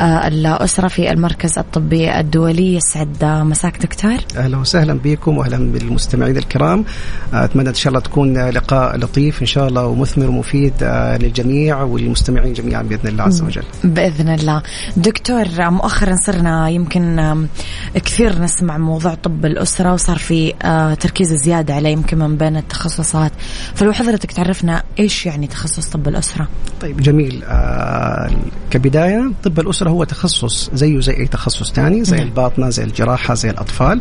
آه، 0.00 0.28
الأسرة 0.28 0.88
في 0.88 1.10
المركز 1.10 1.58
الطبي 1.58 2.20
الدولي. 2.20 2.74
يسعد 2.74 3.24
مساك 3.24 3.82
دكتور. 3.82 4.16
أهلا 4.36 4.56
وسهلا 4.56 4.98
بكم 5.04 5.38
وأهلا 5.38 5.72
بالمستمعين 5.72 6.36
الكرام. 6.36 6.84
أتمنى 7.32 7.68
إن 7.68 7.74
شاء 7.74 7.88
الله 7.88 8.00
تكون 8.00 8.48
لقاء 8.48 8.96
لطيف 8.96 9.40
إن 9.40 9.46
شاء 9.46 9.68
الله 9.68 9.86
ومثمر 9.86 10.28
ومفيد 10.28 10.72
آه، 10.82 11.16
للجميع 11.18 11.82
وللمستمعين 11.82 12.52
جميعا 12.52 12.82
بإذن 12.82 13.08
الله. 13.08 13.25
عز 13.26 13.42
وجل. 13.42 13.62
بإذن 13.84 14.28
الله. 14.28 14.62
دكتور 14.96 15.44
مؤخرا 15.70 16.16
صرنا 16.16 16.68
يمكن 16.68 17.46
كثير 17.94 18.42
نسمع 18.42 18.78
موضوع 18.78 19.14
طب 19.14 19.46
الأسرة 19.46 19.92
وصار 19.92 20.18
في 20.18 20.54
آه، 20.62 20.94
تركيز 20.94 21.32
زيادة 21.32 21.74
عليه 21.74 21.90
يمكن 21.90 22.18
من 22.18 22.36
بين 22.36 22.56
التخصصات. 22.56 23.32
فلو 23.74 23.92
حضرتك 23.92 24.32
تعرفنا 24.32 24.82
إيش 24.98 25.26
يعني 25.26 25.46
تخصص 25.46 25.86
طب 25.86 26.08
الأسرة؟ 26.08 26.48
طيب 26.80 27.00
جميل. 27.00 27.42
آه 27.44 28.30
كبداية 28.70 29.32
طب 29.44 29.60
الأسرة 29.60 29.90
هو 29.90 30.04
تخصص 30.04 30.70
زيه 30.74 31.00
زي 31.00 31.16
أي 31.16 31.26
تخصص 31.26 31.72
ثاني 31.72 32.04
زي 32.04 32.16
نعم. 32.16 32.26
الباطنة 32.26 32.70
زي 32.70 32.84
الجراحة 32.84 33.34
زي 33.34 33.50
الأطفال. 33.50 34.00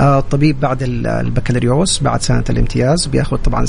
آه 0.00 0.18
الطبيب 0.18 0.60
بعد 0.60 0.78
البكالوريوس 0.82 2.02
بعد 2.02 2.22
سنة 2.22 2.44
الامتياز 2.50 3.06
بياخذ 3.06 3.36
طبعا 3.36 3.66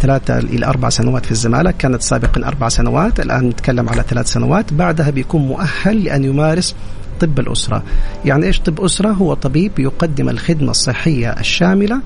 ثلاثة 0.00 0.38
إلى 0.38 0.66
أربع 0.66 0.88
سنوات 0.88 1.24
في 1.24 1.32
الزمالة. 1.32 1.70
كانت 1.70 2.02
سابقا 2.02 2.48
أربع 2.48 2.68
سنوات 2.68 3.20
الآن 3.20 3.48
نتكلم 3.48 3.88
على 3.88 4.02
ثلاث 4.10 4.26
سنوات 4.26 4.72
بعدها 4.72 5.10
بيكون 5.10 5.42
مؤهل 5.42 6.04
لأن 6.04 6.24
يمارس 6.24 6.74
طب 7.20 7.38
الأسرة. 7.38 7.82
يعني 8.24 8.46
إيش 8.46 8.60
طب 8.60 8.80
أسرة؟ 8.80 9.08
هو 9.08 9.34
طبيب 9.34 9.78
يقدم 9.78 10.28
الخدمة 10.28 10.70
الصحية 10.70 11.30
الشاملة 11.30 12.00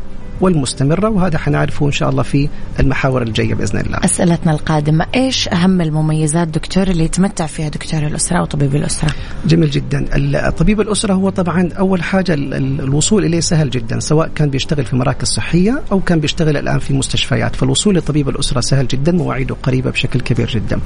والمستمرة 0.45 1.09
وهذا 1.09 1.39
حنعرفه 1.39 1.87
إن 1.87 1.93
شاء 1.93 2.11
الله 2.11 2.23
في 2.23 2.49
المحاور 2.81 3.23
الجاية 3.23 3.55
بإذن 3.55 3.81
الله. 3.81 3.99
أسئلتنا 4.05 4.53
القادمة 4.53 5.07
إيش 5.15 5.49
أهم 5.49 5.81
المميزات 5.81 6.49
دكتور 6.49 6.89
اللي 6.89 7.05
يتمتع 7.05 7.47
فيها 7.47 7.69
دكتور 7.69 8.07
الأسرة 8.07 8.43
وطبيب 8.43 8.77
الأسرة؟ 8.77 9.11
جميل 9.47 9.71
جدا. 9.71 10.05
طبيب 10.51 10.81
الأسرة 10.81 11.15
هو 11.15 11.31
طبعا 11.31 11.69
أول 11.79 12.03
حاجة 12.03 12.35
الوصول 12.35 13.25
إليه 13.25 13.41
سهل 13.41 13.71
جدا 13.71 14.01
سواء 14.01 14.31
كان 14.35 14.51
بيشتغل 14.51 14.85
في 14.85 14.97
مراكز 14.97 15.29
صحية 15.29 15.83
أو 15.93 16.01
كان 16.01 16.21
بيشتغل 16.21 16.57
الآن 16.57 16.79
في 16.79 16.95
مستشفيات. 16.95 17.57
فالوصول 17.57 17.97
لطبيب 17.97 18.29
الأسرة 18.29 18.61
سهل 18.61 18.87
جدا 18.87 19.13
مواعيده 19.13 19.57
قريبة 19.63 19.91
بشكل 19.91 20.21
كبير 20.21 20.51
جدا. 20.51 20.81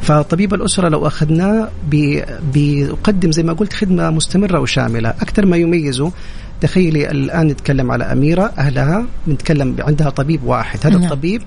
فطبيب 0.00 0.54
الأسرة 0.54 0.88
لو 0.88 1.06
أخذناه 1.06 1.68
بيقدم 2.52 3.32
زي 3.32 3.42
ما 3.42 3.52
قلت 3.52 3.72
خدمة 3.72 4.10
مستمرة 4.10 4.60
وشاملة 4.60 5.08
أكثر 5.08 5.46
ما 5.46 5.56
يميزه 5.56 6.12
تخيلي 6.60 7.10
الآن 7.10 7.46
نتكلم 7.46 7.90
على 7.90 8.04
أميرة 8.04 8.52
أهلها 8.58 9.06
نتكلم 9.28 9.76
عندها 9.78 10.10
طبيب 10.10 10.44
واحد 10.44 10.78
هذا 10.86 10.96
نعم. 10.96 11.04
الطبيب 11.04 11.42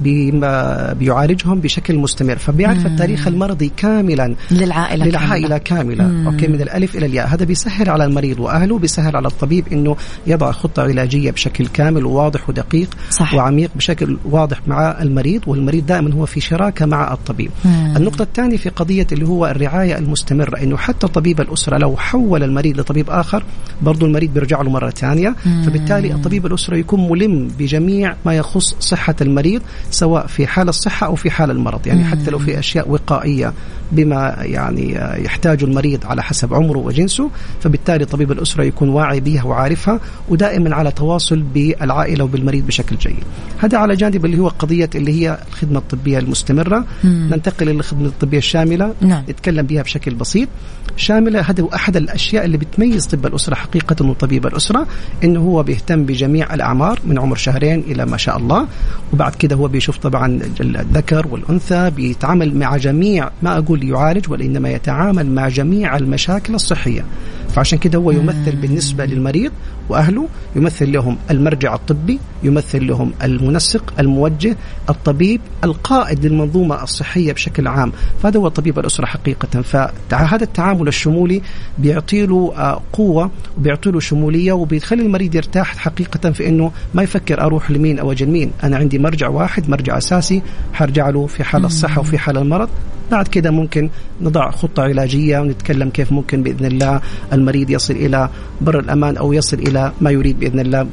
بيعالجهم 0.00 1.60
بشكل 1.60 1.96
مستمر. 1.98 2.36
فبيعرف 2.36 2.86
التاريخ 2.86 3.28
المرضي 3.28 3.72
كاملا. 3.76 4.34
للعائلة 4.50 5.06
للعائلة 5.06 5.58
كاملة, 5.58 6.02
كاملة. 6.04 6.26
أوكي 6.26 6.48
من 6.48 6.60
الألف 6.60 6.96
إلى 6.96 7.06
الياء. 7.06 7.26
هذا 7.28 7.44
بيسهل 7.44 7.90
على 7.90 8.04
المريض 8.04 8.40
وأهله 8.40 8.78
بيسهل 8.78 9.16
على 9.16 9.28
الطبيب 9.28 9.64
إنه 9.72 9.96
يضع 10.26 10.52
خطة 10.52 10.82
علاجية 10.82 11.30
بشكل 11.30 11.66
كامل 11.66 12.06
وواضح 12.06 12.48
ودقيق 12.48 12.88
صح. 13.10 13.34
وعميق 13.34 13.70
بشكل 13.76 14.18
واضح 14.24 14.60
مع 14.66 15.02
المريض 15.02 15.42
والمريض 15.46 15.86
دائما 15.86 16.14
هو 16.14 16.26
في 16.26 16.40
شراكة 16.40 16.86
مع 16.86 17.12
الطبيب. 17.12 17.50
مم. 17.64 17.94
النقطة 17.96 18.22
الثانية 18.22 18.56
في 18.56 18.68
قضية 18.68 19.06
اللي 19.12 19.28
هو 19.28 19.46
الرعاية 19.46 19.98
المستمرة 19.98 20.62
إنه 20.62 20.76
حتى 20.76 21.06
طبيب 21.08 21.40
الأسرة 21.40 21.78
لو 21.78 21.96
حول 21.96 22.42
المريض 22.42 22.80
لطبيب 22.80 23.10
آخر 23.10 23.44
برضه 23.82 24.06
المريض 24.06 24.34
بيرجع 24.34 24.62
له 24.62 24.70
مرة 24.70 24.90
ثانية. 24.90 25.34
فبالتالي 25.66 26.12
الطبيب 26.12 26.46
الأسرة 26.46 26.76
يكون 26.76 27.10
ملم 27.10 27.48
بجميع 27.58 28.14
ما 28.26 28.34
يخص 28.34 28.76
صحة 28.80 29.14
المريض 29.20 29.62
سواء 29.90 30.26
في 30.26 30.46
حال 30.46 30.68
الصحة 30.68 31.06
أو 31.06 31.14
في 31.14 31.30
حال 31.30 31.50
المرض 31.50 31.86
يعني 31.86 32.04
حتى 32.04 32.30
لو 32.30 32.38
في 32.38 32.58
أشياء 32.58 32.88
وقائية. 32.88 33.52
بما 33.92 34.36
يعني 34.40 34.92
يحتاج 35.24 35.64
المريض 35.64 36.06
على 36.06 36.22
حسب 36.22 36.54
عمره 36.54 36.78
وجنسه 36.78 37.30
فبالتالي 37.60 38.04
طبيب 38.04 38.32
الأسرة 38.32 38.64
يكون 38.64 38.88
واعي 38.88 39.20
بها 39.20 39.44
وعارفها 39.44 40.00
ودائما 40.28 40.74
على 40.74 40.90
تواصل 40.90 41.42
بالعائلة 41.54 42.24
وبالمريض 42.24 42.66
بشكل 42.66 42.96
جيد. 42.96 43.24
هذا 43.58 43.78
على 43.78 43.94
جانب 43.94 44.24
اللي 44.24 44.38
هو 44.38 44.48
قضية 44.48 44.90
اللي 44.94 45.22
هي 45.22 45.38
الخدمة 45.48 45.78
الطبية 45.78 46.18
المستمرة. 46.18 46.84
مم. 47.04 47.28
ننتقل 47.32 47.68
إلى 47.68 47.78
الخدمة 47.78 48.06
الطبية 48.06 48.38
الشاملة. 48.38 48.94
نعم. 49.00 49.24
نتكلم 49.28 49.66
بها 49.66 49.82
بشكل 49.82 50.14
بسيط. 50.14 50.48
شاملة 50.96 51.40
هذا 51.40 51.62
هو 51.62 51.68
أحد 51.74 51.96
الأشياء 51.96 52.44
اللي 52.44 52.56
بتميز 52.56 53.06
طب 53.06 53.26
الأسرة 53.26 53.54
حقيقة 53.54 54.06
وطبيب 54.06 54.46
الأسرة 54.46 54.86
إنه 55.24 55.40
هو 55.40 55.62
بيهتم 55.62 56.04
بجميع 56.04 56.54
الأعمار 56.54 57.00
من 57.04 57.18
عمر 57.18 57.36
شهرين 57.36 57.80
إلى 57.80 58.06
ما 58.06 58.16
شاء 58.16 58.36
الله. 58.36 58.66
وبعد 59.12 59.34
كده 59.34 59.56
هو 59.56 59.68
بيشوف 59.68 59.98
طبعا 59.98 60.40
الذكر 60.60 61.26
والأنثى 61.26 61.90
بيتعامل 61.90 62.58
مع 62.58 62.76
جميع 62.76 63.30
ما 63.42 63.58
أقول 63.58 63.81
يعالج 63.88 64.30
وإنما 64.30 64.70
يتعامل 64.70 65.30
مع 65.30 65.48
جميع 65.48 65.96
المشاكل 65.96 66.54
الصحية. 66.54 67.04
فعشان 67.54 67.78
كده 67.78 67.98
هو 67.98 68.10
يمثل 68.10 68.56
بالنسبة 68.56 69.04
للمريض 69.04 69.52
وأهله 69.88 70.28
يمثل 70.56 70.92
لهم 70.92 71.16
المرجع 71.30 71.74
الطبي 71.74 72.18
يمثل 72.42 72.86
لهم 72.86 73.12
المنسق 73.22 73.94
الموجه 73.98 74.56
الطبيب 74.90 75.40
القائد 75.64 76.26
للمنظومة 76.26 76.82
الصحية 76.82 77.32
بشكل 77.32 77.66
عام. 77.66 77.92
فهذا 78.22 78.40
هو 78.40 78.48
طبيب 78.48 78.78
الأسرة 78.78 79.06
حقيقة. 79.06 79.62
فهذا 79.62 80.44
التعامل 80.44 80.88
الشمولي 80.88 81.42
بيعطي 81.78 82.26
له 82.26 82.52
آه، 82.56 82.82
قوة 82.92 83.30
وبيعطي 83.58 83.90
له 83.90 84.00
شمولية 84.00 84.52
وبيخلي 84.52 85.02
المريض 85.02 85.34
يرتاح 85.34 85.76
حقيقة 85.76 86.30
في 86.30 86.48
أنه 86.48 86.72
ما 86.94 87.02
يفكر 87.02 87.40
أروح 87.40 87.70
لمين 87.70 87.98
أو 87.98 88.12
أجل 88.12 88.26
مين. 88.26 88.50
أنا 88.62 88.76
عندي 88.76 88.98
مرجع 88.98 89.28
واحد 89.28 89.70
مرجع 89.70 89.98
أساسي 89.98 90.42
حرجع 90.72 91.08
له 91.10 91.26
في 91.26 91.44
حال 91.44 91.64
الصحة 91.64 92.00
وفي 92.00 92.18
حال 92.18 92.38
المرض. 92.38 92.68
بعد 93.10 93.28
كده 93.28 93.50
ممكن 93.50 93.90
نضع 94.20 94.50
خطة 94.50 94.82
علاجية 94.82 95.38
ونتكلم 95.38 95.90
كيف 95.90 96.12
ممكن 96.12 96.42
بإذن 96.42 96.66
الله 96.66 97.00
المريض 97.42 97.70
يصل 97.70 97.94
إلى 97.94 98.28
بر 98.60 98.78
الأمان 98.78 99.16
أو 99.16 99.32
يصل 99.32 99.58
إلى 99.58 99.92
ما 100.00 100.10
يريد 100.10 100.40
بإذن 100.40 100.60
الله 100.60 100.86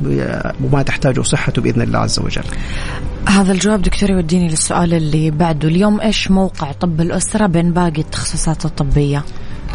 وما 0.64 0.82
تحتاجه 0.84 1.22
صحته 1.22 1.62
بإذن 1.62 1.82
الله 1.82 2.00
عز 2.00 2.20
وجل. 2.20 2.44
هذا 3.30 3.52
الجواب 3.52 3.82
دكتور 3.82 4.10
يوديني 4.10 4.50
للسؤال 4.50 4.94
اللي 4.94 5.32
بعده. 5.32 5.68
اليوم 5.68 6.02
إيش 6.02 6.32
موقع 6.32 6.72
طب 6.72 7.02
الأسرة 7.02 7.46
بين 7.48 7.72
باقي 7.72 8.02
التخصصات 8.02 8.66
الطبية؟ 8.66 9.24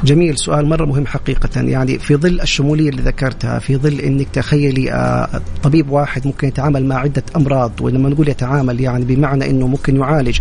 جميل 0.04 0.38
سؤال 0.38 0.68
مرة 0.68 0.84
مهم 0.84 1.06
حقيقة. 1.06 1.60
يعني 1.60 1.98
في 1.98 2.16
ظل 2.16 2.40
الشمولية 2.40 2.88
اللي 2.88 3.02
ذكرتها 3.02 3.58
في 3.58 3.76
ظل 3.76 4.00
أنك 4.00 4.26
تخيلي 4.32 4.92
آه، 4.92 5.40
طبيب 5.62 5.90
واحد 5.90 6.26
ممكن 6.26 6.48
يتعامل 6.48 6.86
مع 6.86 6.96
عدة 6.96 7.22
أمراض 7.36 7.72
ولما 7.80 8.08
نقول 8.08 8.28
يتعامل 8.28 8.80
يعني 8.80 9.04
بمعنى 9.04 9.50
أنه 9.50 9.66
ممكن 9.66 9.96
يعالج 9.96 10.38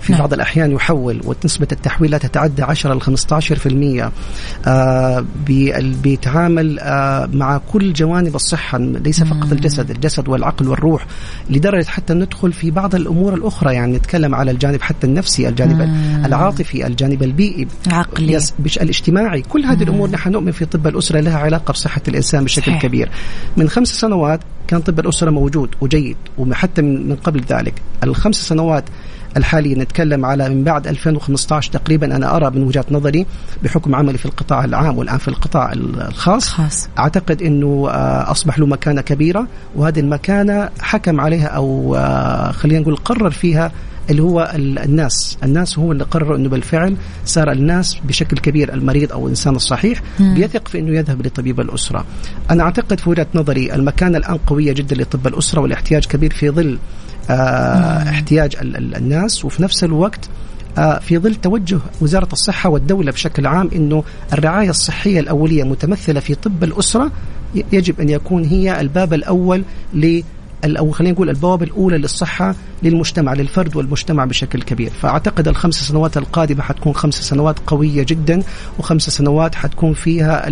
في 0.00 0.12
نعم. 0.12 0.20
بعض 0.20 0.32
الأحيان 0.32 0.72
يحول 0.72 1.20
ونسبة 1.24 1.68
التحويل 1.72 2.10
لا 2.10 2.18
تتعدى 2.18 2.62
10 2.62 2.94
ل 2.94 3.00
15% 3.00 4.10
آه 4.66 5.24
بيتعامل 6.02 6.78
آه 6.80 7.28
مع 7.32 7.58
كل 7.72 7.92
جوانب 7.92 8.34
الصحة 8.34 8.78
ليس 8.78 9.22
فقط 9.22 9.52
الجسد 9.52 9.90
الجسد 9.90 10.28
والعقل 10.28 10.68
والروح 10.68 11.06
لدرجة 11.50 11.86
حتى 11.86 12.14
ندخل 12.14 12.52
في 12.52 12.70
بعض 12.70 12.94
الأمور 12.94 13.34
الأخرى 13.34 13.74
يعني 13.74 13.96
نتكلم 13.96 14.34
على 14.34 14.50
الجانب 14.50 14.82
حتى 14.82 15.06
النفسي 15.06 15.48
الجانب 15.48 15.82
مم. 15.82 16.22
العاطفي 16.24 16.86
الجانب 16.86 17.22
البيئي 17.22 17.68
عقلي 17.86 18.40
الاجتماعي 18.80 19.42
كل 19.42 19.64
هذه 19.64 19.82
الأمور 19.82 20.10
نحن 20.10 20.30
نؤمن 20.30 20.52
في 20.52 20.64
طب 20.64 20.86
الأسرة 20.86 21.20
لها 21.20 21.38
علاقة 21.38 21.72
بصحة 21.72 22.02
الإنسان 22.08 22.44
بشكل 22.44 22.70
صحيح. 22.70 22.82
كبير 22.82 23.10
من 23.56 23.68
خمس 23.68 23.88
سنوات 23.88 24.40
كان 24.68 24.80
طب 24.80 25.00
الأسرة 25.00 25.30
موجود 25.30 25.74
وجيد 25.80 26.16
وحتى 26.38 26.82
من 26.82 27.16
قبل 27.16 27.40
ذلك 27.40 27.74
الخمس 28.04 28.36
سنوات 28.36 28.84
الحالي 29.36 29.74
نتكلم 29.74 30.24
على 30.24 30.48
من 30.48 30.64
بعد 30.64 30.86
2015 30.86 31.72
تقريبا 31.72 32.16
أنا 32.16 32.36
أرى 32.36 32.50
من 32.50 32.62
وجهة 32.62 32.84
نظري 32.90 33.26
بحكم 33.62 33.94
عملي 33.94 34.18
في 34.18 34.26
القطاع 34.26 34.64
العام 34.64 34.98
والآن 34.98 35.18
في 35.18 35.28
القطاع 35.28 35.72
الخاص 35.72 36.48
خاص. 36.48 36.88
أعتقد 36.98 37.42
إنه 37.42 37.88
آه، 37.90 38.30
أصبح 38.30 38.58
له 38.58 38.66
مكانة 38.66 39.00
كبيرة 39.00 39.46
وهذه 39.76 40.00
المكانة 40.00 40.68
حكم 40.80 41.20
عليها 41.20 41.46
أو 41.46 41.94
آه، 41.94 42.50
خلينا 42.52 42.80
نقول 42.80 42.96
قرر 42.96 43.30
فيها 43.30 43.72
اللي 44.10 44.22
هو 44.22 44.52
الناس. 44.54 45.38
الناس 45.44 45.78
هو 45.78 45.92
اللي 45.92 46.04
قرر 46.04 46.36
إنه 46.36 46.48
بالفعل 46.48 46.96
صار 47.24 47.52
الناس 47.52 47.96
بشكل 48.04 48.36
كبير 48.36 48.74
المريض 48.74 49.12
أو 49.12 49.24
الإنسان 49.24 49.56
الصحيح 49.56 50.02
مم. 50.20 50.34
بيثق 50.34 50.68
في 50.68 50.78
إنه 50.78 50.96
يذهب 50.98 51.26
لطبيب 51.26 51.60
الأسرة. 51.60 52.04
أنا 52.50 52.62
أعتقد 52.62 53.00
في 53.00 53.10
وجهة 53.10 53.26
نظري 53.34 53.74
المكانه 53.74 54.18
الآن 54.18 54.36
قوية 54.46 54.72
جدا 54.72 54.96
لطب 54.96 55.26
الأسرة 55.26 55.60
والاحتياج 55.60 56.04
كبير 56.06 56.32
في 56.32 56.50
ظل 56.50 56.78
آه 57.30 58.10
احتياج 58.10 58.56
الناس. 58.96 59.44
وفي 59.44 59.62
نفس 59.62 59.84
الوقت 59.84 60.28
آه 60.78 60.98
في 60.98 61.18
ظل 61.18 61.34
توجه 61.34 61.78
وزارة 62.00 62.28
الصحة 62.32 62.70
والدولة 62.70 63.12
بشكل 63.12 63.46
عام 63.46 63.70
أنه 63.76 64.04
الرعاية 64.32 64.70
الصحية 64.70 65.20
الأولية 65.20 65.64
متمثلة 65.64 66.20
في 66.20 66.34
طب 66.34 66.64
الأسرة 66.64 67.10
يجب 67.72 68.00
أن 68.00 68.08
يكون 68.08 68.44
هي 68.44 68.80
الباب 68.80 69.14
الأول 69.14 69.62
ل 69.94 70.22
أو 70.64 70.90
خلينا 70.90 71.12
نقول 71.14 71.30
البوابه 71.30 71.64
الأولى 71.64 71.98
للصحة 71.98 72.54
للمجتمع 72.82 73.32
للفرد 73.32 73.76
والمجتمع 73.76 74.24
بشكل 74.24 74.62
كبير. 74.62 74.90
فأعتقد 74.90 75.48
الخمس 75.48 75.74
سنوات 75.74 76.16
القادمة 76.16 76.62
حتكون 76.62 76.94
خمس 76.94 77.14
سنوات 77.14 77.58
قوية 77.66 78.02
جدا 78.02 78.42
وخمس 78.78 79.10
سنوات 79.10 79.54
حتكون 79.54 79.94
فيها 79.94 80.46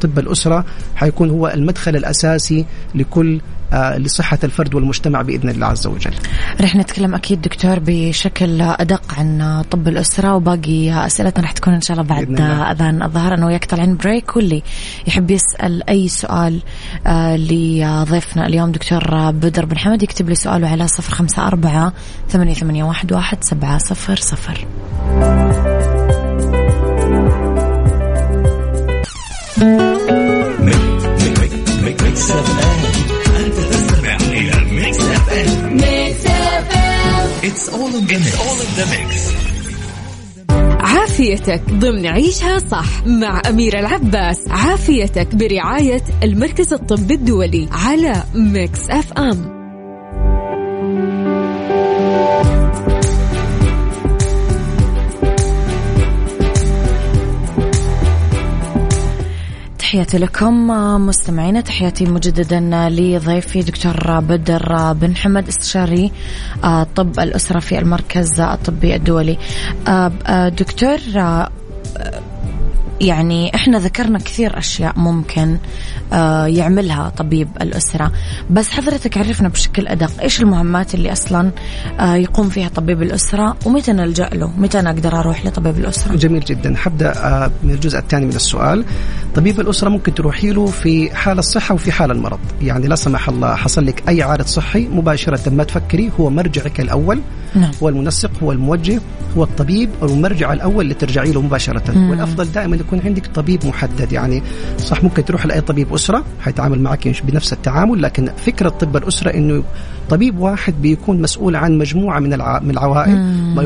طب 0.00 0.18
الأسرة 0.18 0.64
حيكون 0.96 1.30
هو 1.30 1.48
المدخل 1.48 1.96
الأساسي 1.96 2.66
لكل 2.94 3.40
آه، 3.72 3.98
لصحة 3.98 4.38
الفرد 4.44 4.74
والمجتمع 4.74 5.22
بإذن 5.22 5.48
الله 5.48 5.66
عز 5.66 5.86
وجل. 5.86 6.10
رح 6.60 6.76
نتكلم 6.76 7.14
أكيد 7.14 7.40
دكتور 7.42 7.78
بشكل 7.86 8.60
أدق 8.60 9.02
عن 9.18 9.62
طب 9.70 9.88
الأسرة 9.88 10.34
وباقي 10.34 11.06
أسئلتنا 11.06 11.44
رح 11.44 11.52
تكون 11.52 11.74
إن 11.74 11.80
شاء 11.80 12.00
الله 12.00 12.08
بعد 12.08 12.40
أذان 12.40 13.02
الظهر. 13.02 13.34
أنا 13.34 13.46
وياك 13.46 13.64
طالعين 13.64 13.96
بريك 13.96 14.36
واللي 14.36 14.62
يحب 15.06 15.30
يسأل 15.30 15.88
أي 15.88 16.08
سؤال 16.08 16.62
آه، 17.06 17.36
لضيفنا 17.36 18.46
اليوم 18.46 18.72
دكتور 18.72 19.30
بدر 19.30 19.64
بن 19.64 19.78
حمد 19.78 20.02
يكتب 20.02 20.28
لي 20.28 20.34
سؤاله 20.34 20.68
على 20.68 20.88
صفر 20.88 21.14
خمسة 21.14 21.42
أربعة 21.52 21.92
ثمانية, 22.28 22.54
ثمانية 22.54 22.84
واحد, 22.84 23.12
واحد 23.12 23.44
سبعة 23.44 23.78
صفر 23.78 24.16
صفر. 24.16 24.66
Mix 31.82 32.30
FM 32.30 33.44
انت 33.44 33.54
تستمع 33.54 34.16
إلى 34.16 34.64
Mix 34.74 35.00
FM 35.00 35.76
Mix 35.76 36.26
FM 36.26 37.50
it's 37.50 37.68
all 37.68 37.90
in 37.94 38.22
the 38.76 38.86
mix 38.90 39.32
عافيتك 40.80 41.62
ضمن 41.70 42.06
عيشها 42.06 42.58
صح 42.58 43.06
مع 43.06 43.42
أميرة 43.48 43.80
العباس. 43.80 44.48
عافيتك 44.48 45.34
برعاية 45.34 46.02
المركز 46.22 46.72
الطبي 46.72 47.14
الدولي 47.14 47.68
على 47.72 48.22
Mix 48.34 48.90
FM 48.90 49.61
تحياتي 59.92 60.18
لكم 60.18 60.66
مستمعينا 61.06 61.60
تحياتي 61.60 62.04
مجددا 62.04 62.88
لضيفي 62.88 63.62
دكتور 63.62 64.20
بدر 64.20 64.92
بن 64.92 65.16
حمد 65.16 65.48
استشاري 65.48 66.12
آه، 66.64 66.86
طب 66.96 67.20
الأسرة 67.20 67.60
في 67.60 67.78
المركز 67.78 68.40
الطبي 68.40 68.96
الدولي. 68.96 69.38
آه، 69.88 70.12
آه، 70.26 70.48
دكتور 70.48 70.98
يعني 73.02 73.54
إحنا 73.54 73.78
ذكرنا 73.78 74.18
كثير 74.18 74.58
أشياء 74.58 74.98
ممكن 74.98 75.58
آه 76.12 76.46
يعملها 76.46 77.08
طبيب 77.08 77.48
الأسرة. 77.60 78.12
بس 78.50 78.68
حضرتك 78.68 79.18
عرفنا 79.18 79.48
بشكل 79.48 79.88
أدق 79.88 80.20
إيش 80.22 80.40
المهمات 80.40 80.94
اللي 80.94 81.12
أصلا 81.12 81.50
آه 82.00 82.14
يقوم 82.14 82.48
فيها 82.48 82.68
طبيب 82.68 83.02
الأسرة 83.02 83.56
ومتى 83.66 83.92
نلجأ 83.92 84.28
له؟ 84.32 84.52
متى 84.58 84.80
أنا 84.80 84.90
أقدر 84.90 85.18
أروح 85.18 85.46
لطبيب 85.46 85.78
الأسرة؟ 85.78 86.16
جميل 86.16 86.44
جدا. 86.44 86.76
حبدأ 86.76 87.12
آه 87.16 87.50
من 87.62 87.70
الجزء 87.70 87.98
الثاني 87.98 88.26
من 88.26 88.34
السؤال. 88.34 88.84
طبيب 89.34 89.60
الأسرة 89.60 89.88
ممكن 89.88 90.14
تروحي 90.14 90.50
له 90.50 90.66
في 90.66 91.16
حال 91.16 91.38
الصحة 91.38 91.74
وفي 91.74 91.92
حال 91.92 92.10
المرض. 92.10 92.40
يعني 92.62 92.88
لا 92.88 92.94
سمح 92.94 93.28
الله 93.28 93.54
حصل 93.54 93.86
لك 93.86 94.02
أي 94.08 94.22
عارض 94.22 94.46
صحي 94.46 94.88
مباشرة 94.88 95.50
ما 95.50 95.64
تفكري 95.64 96.10
هو 96.20 96.30
مرجعك 96.30 96.80
الأول. 96.80 97.20
نعم. 97.54 97.70
هو 97.82 97.88
المنسق 97.88 98.30
هو 98.42 98.52
الموجه 98.52 99.00
هو 99.36 99.44
الطبيب 99.44 99.90
المرجع 100.02 100.52
الأول 100.52 100.84
اللي 100.84 100.94
ترجعي 100.94 101.32
له 101.32 101.42
مباشرة. 101.42 101.82
مم. 101.94 102.10
والأفضل 102.10 102.52
دائما 102.52 102.76
يكون 102.76 102.91
عندك 103.00 103.26
طبيب 103.26 103.66
محدد 103.66 104.12
يعني 104.12 104.42
صح 104.78 105.04
ممكن 105.04 105.24
تروح 105.24 105.46
لأي 105.46 105.60
طبيب 105.60 105.94
أسرة 105.94 106.24
حيتعامل 106.40 106.80
معك 106.80 107.22
بنفس 107.22 107.52
التعامل 107.52 108.02
لكن 108.02 108.30
فكرة 108.46 108.68
طب 108.68 108.96
الأسرة 108.96 109.30
إنه 109.34 109.62
طبيب 110.10 110.38
واحد 110.38 110.74
بيكون 110.82 111.22
مسؤول 111.22 111.56
عن 111.56 111.78
مجموعة 111.78 112.18
من. 112.20 112.28
من 112.62 112.70
العوائل. 112.70 113.14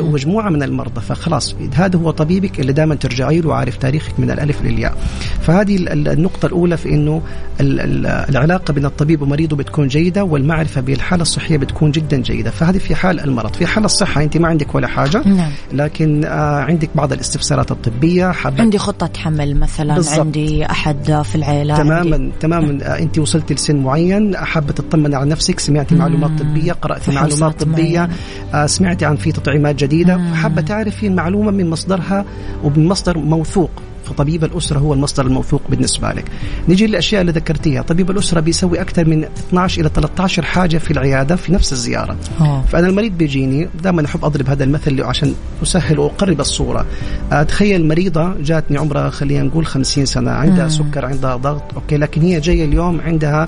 ومجموعه 0.00 0.50
من 0.50 0.62
المرضى 0.62 1.00
فخلاص 1.00 1.54
هذا 1.74 1.98
هو 1.98 2.10
طبيبك 2.10 2.60
اللي 2.60 2.72
دائما 2.72 2.94
ترجعي 2.94 3.40
له 3.40 3.48
وعارف 3.48 3.76
تاريخك 3.76 4.20
من 4.20 4.30
الألف 4.30 4.62
للياء 4.62 4.96
فهذه 5.42 5.76
ال- 5.76 5.88
ال- 5.88 6.08
النقطة 6.08 6.46
الأولى 6.46 6.76
في 6.76 6.88
إنه 6.88 7.22
ال- 7.60 7.80
ال- 7.80 8.06
العلاقة 8.06 8.72
بين 8.72 8.84
الطبيب 8.86 9.22
ومريضه 9.22 9.56
بتكون 9.56 9.88
جيدة 9.88 10.24
والمعرفة 10.24 10.80
بالحالة 10.80 11.22
الصحية 11.22 11.56
بتكون 11.56 11.90
جدا 11.90 12.16
جيدة 12.16 12.50
فهذه 12.50 12.78
في 12.78 12.94
حال 12.94 13.20
المرض 13.20 13.52
في 13.54 13.66
حال 13.66 13.84
الصحة 13.84 14.22
أنت 14.22 14.36
ما 14.36 14.48
عندك 14.48 14.74
ولا 14.74 14.86
حاجة 14.88 15.22
نعم. 15.28 15.50
لكن 15.72 16.24
آه 16.24 16.60
عندك 16.60 16.90
بعض 16.94 17.12
الاستفسارات 17.12 17.70
الطبية 17.70 18.30
حابة 18.32 18.62
عندي 18.62 18.78
خطة 19.06 19.20
حمل 19.20 19.56
مثلا 19.60 19.94
بالضبط. 19.94 20.18
عندي 20.20 20.66
أحد 20.66 21.22
في 21.24 21.34
العيلة 21.34 21.74
عندي- 21.74 21.88
تماما 22.10 22.30
تماما 22.40 22.78
آه، 22.84 22.98
أنت 22.98 23.18
وصلتي 23.18 23.54
لسن 23.54 23.76
معين 23.76 24.36
حابة 24.36 24.72
تطمن 24.72 25.14
على 25.14 25.30
نفسك 25.30 25.60
سمعتي. 25.60 25.94
معلومات 25.94 26.30
طبية 26.42 26.72
قرأتي 26.72 27.10
معلومات 27.12 27.64
معينة. 27.64 28.08
آه، 28.54 28.66
سمعتي 28.66 29.04
عن 29.04 29.16
في 29.16 29.32
تطعيمات 29.32 29.74
جديدة 29.76 30.16
مم. 30.16 30.34
حابة 30.34 30.60
تعرفي 30.62 31.06
المعلومه 31.06 31.50
من 31.50 31.70
مصدرها 31.70 32.24
ومن 32.64 32.86
مصدر 32.88 33.18
موثوق 33.18 33.70
فطبيب 34.06 34.44
الأسرة 34.44 34.78
هو 34.78 34.94
المصدر 34.94 35.26
الموثوق 35.26 35.62
بالنسبة 35.68 36.08
لك 36.12 36.24
نجي 36.68 36.86
للأشياء 36.86 37.20
اللي 37.20 37.32
ذكرتيها 37.32 37.82
طبيب 37.82 38.10
الأسرة 38.10 38.40
بيسوي 38.40 38.80
أكثر 38.80 39.04
من 39.08 39.24
12 39.24 39.80
إلى 39.80 39.90
13 39.94 40.42
حاجة 40.44 40.78
في 40.78 40.90
العيادة 40.90 41.36
في 41.36 41.52
نفس 41.52 41.72
الزيارة 41.72 42.16
أوه. 42.40 42.62
فأنا 42.62 42.88
المريض 42.88 43.12
بيجيني 43.12 43.68
دائما 43.82 44.06
أحب 44.06 44.24
أضرب 44.24 44.48
هذا 44.48 44.64
المثل 44.64 45.02
عشان 45.02 45.34
أسهل 45.62 45.98
وأقرب 45.98 46.40
الصورة 46.40 46.86
آه، 47.32 47.42
تخيل 47.42 47.88
مريضة 47.88 48.34
جاتني 48.40 48.78
عمرها 48.78 49.10
خلينا 49.10 49.42
نقول 49.42 49.66
50 49.66 50.06
سنة 50.06 50.30
عندها 50.30 50.64
مم. 50.64 50.68
سكر 50.68 51.04
عندها 51.06 51.36
ضغط 51.36 51.62
أوكي 51.74 51.96
لكن 51.96 52.22
هي 52.22 52.40
جاية 52.40 52.64
اليوم 52.64 53.00
عندها 53.00 53.46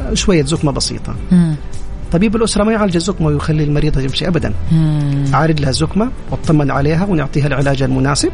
آه، 0.00 0.14
شوية 0.14 0.44
زكمة 0.44 0.72
بسيطة 0.72 1.14
مم. 1.32 1.56
طبيب 2.16 2.36
الأسرة 2.36 2.64
ما 2.64 2.72
يعالج 2.72 2.96
الزكمة 2.96 3.26
ويخلي 3.26 3.64
المريضه 3.64 4.00
تمشي 4.00 4.28
ابدا. 4.28 4.54
مم. 4.72 5.24
اعالج 5.34 5.60
لها 5.60 5.70
الزكمة 5.70 6.10
واطمن 6.30 6.70
عليها 6.70 7.04
ونعطيها 7.04 7.46
العلاج 7.46 7.82
المناسب. 7.82 8.30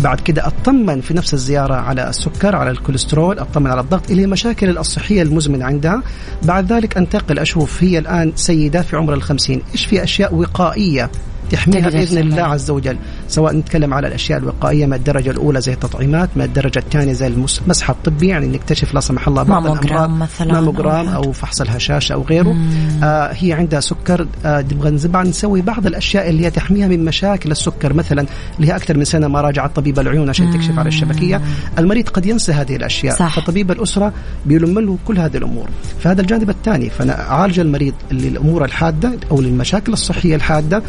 بعد 0.00 0.20
كده 0.20 0.46
أطمن 0.46 1.00
في 1.00 1.14
نفس 1.14 1.34
الزيارة 1.34 1.74
على 1.74 2.08
السكر 2.08 2.56
على 2.56 2.70
الكوليسترول 2.70 3.38
أطمن 3.38 3.66
على 3.66 3.80
الضغط 3.80 4.10
اللي 4.10 4.22
هي 4.22 4.26
مشاكل 4.26 4.78
الصحية 4.78 5.22
المزمنة 5.22 5.64
عندها. 5.64 6.02
بعد 6.42 6.72
ذلك 6.72 6.96
أنتقل 6.96 7.38
أشوف 7.38 7.84
هي 7.84 7.98
الآن 7.98 8.32
سيدة 8.36 8.82
في 8.82 8.96
عمر 8.96 9.14
الخمسين. 9.14 9.62
إيش 9.72 9.86
في 9.86 10.02
أشياء 10.02 10.34
وقائية 10.34 11.10
تحميها 11.50 11.88
بإذن 11.88 12.18
الله. 12.18 12.42
عز 12.42 12.70
وجل 12.70 12.96
سواء 13.28 13.54
نتكلم 13.54 13.94
على 13.94 14.08
الأشياء 14.08 14.38
الوقائية 14.38 14.86
من 14.86 14.94
الدرجة 14.94 15.30
الأولى 15.30 15.60
زي 15.60 15.72
التطعيمات 15.72 16.28
من 16.36 16.42
الدرجة 16.42 16.78
الثانية 16.78 17.12
زي 17.12 17.26
المسحه 17.26 17.92
الطبي 17.92 18.26
يعني 18.26 18.46
نكتشف 18.46 18.94
لا 18.94 19.00
سمح 19.00 19.28
الله 19.28 19.42
بعض 19.42 19.66
الأمراض 19.66 20.10
مثلاً 20.10 20.52
ماموجرام 20.52 21.08
أو 21.08 21.26
أو 21.26 21.32
فحص 21.32 21.60
الهشاشه 21.60 22.12
أو 22.12 22.22
غيره 22.22 22.52
مم. 22.52 23.04
آه 23.04 23.32
هي 23.32 23.52
عندها 23.52 23.80
سكر 23.80 24.26
آه 24.44 24.64
نبغى 24.72 25.22
نسوي 25.22 25.62
بعض 25.62 25.86
الأشياء 25.86 26.30
اللي 26.30 26.46
هي 26.46 26.50
تحميها 26.50 26.88
من 26.88 27.04
مشاكل 27.04 27.50
السكر 27.50 27.92
مثلا 27.92 28.26
اللي 28.56 28.68
هي 28.72 28.76
أكثر 28.76 28.96
من 28.96 29.04
سنة 29.04 29.28
ما 29.28 29.40
راجعت 29.40 29.76
طبيب 29.76 29.98
العيون 29.98 30.28
عشان 30.28 30.50
تكشف 30.50 30.78
على 30.78 30.88
الشبكية 30.88 31.40
المريض 31.78 32.08
قد 32.08 32.26
ينسى 32.26 32.52
هذه 32.52 32.76
الأشياء 32.76 33.16
صح. 33.16 33.40
فطبيب 33.40 33.70
الأسرة 33.70 34.12
بيلم 34.46 34.78
له 34.78 34.98
كل 35.04 35.18
هذه 35.18 35.36
الأمور 35.36 35.68
فهذا 36.00 36.20
الجانب 36.20 36.50
الثاني 36.50 36.90
فأنا 36.90 37.30
أعالج 37.30 37.60
المريض 37.60 37.94
للامور 38.10 38.64
الحادة 38.64 39.12
أو 39.30 39.40
للمشاكل 39.40 39.92
الصحية 39.92 40.34
الحادة 40.34 40.82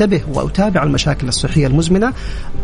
انتبه 0.00 0.22
وأتابع 0.28 0.82
المشاكل 0.82 1.28
الصحية 1.28 1.66
المزمنة. 1.66 2.12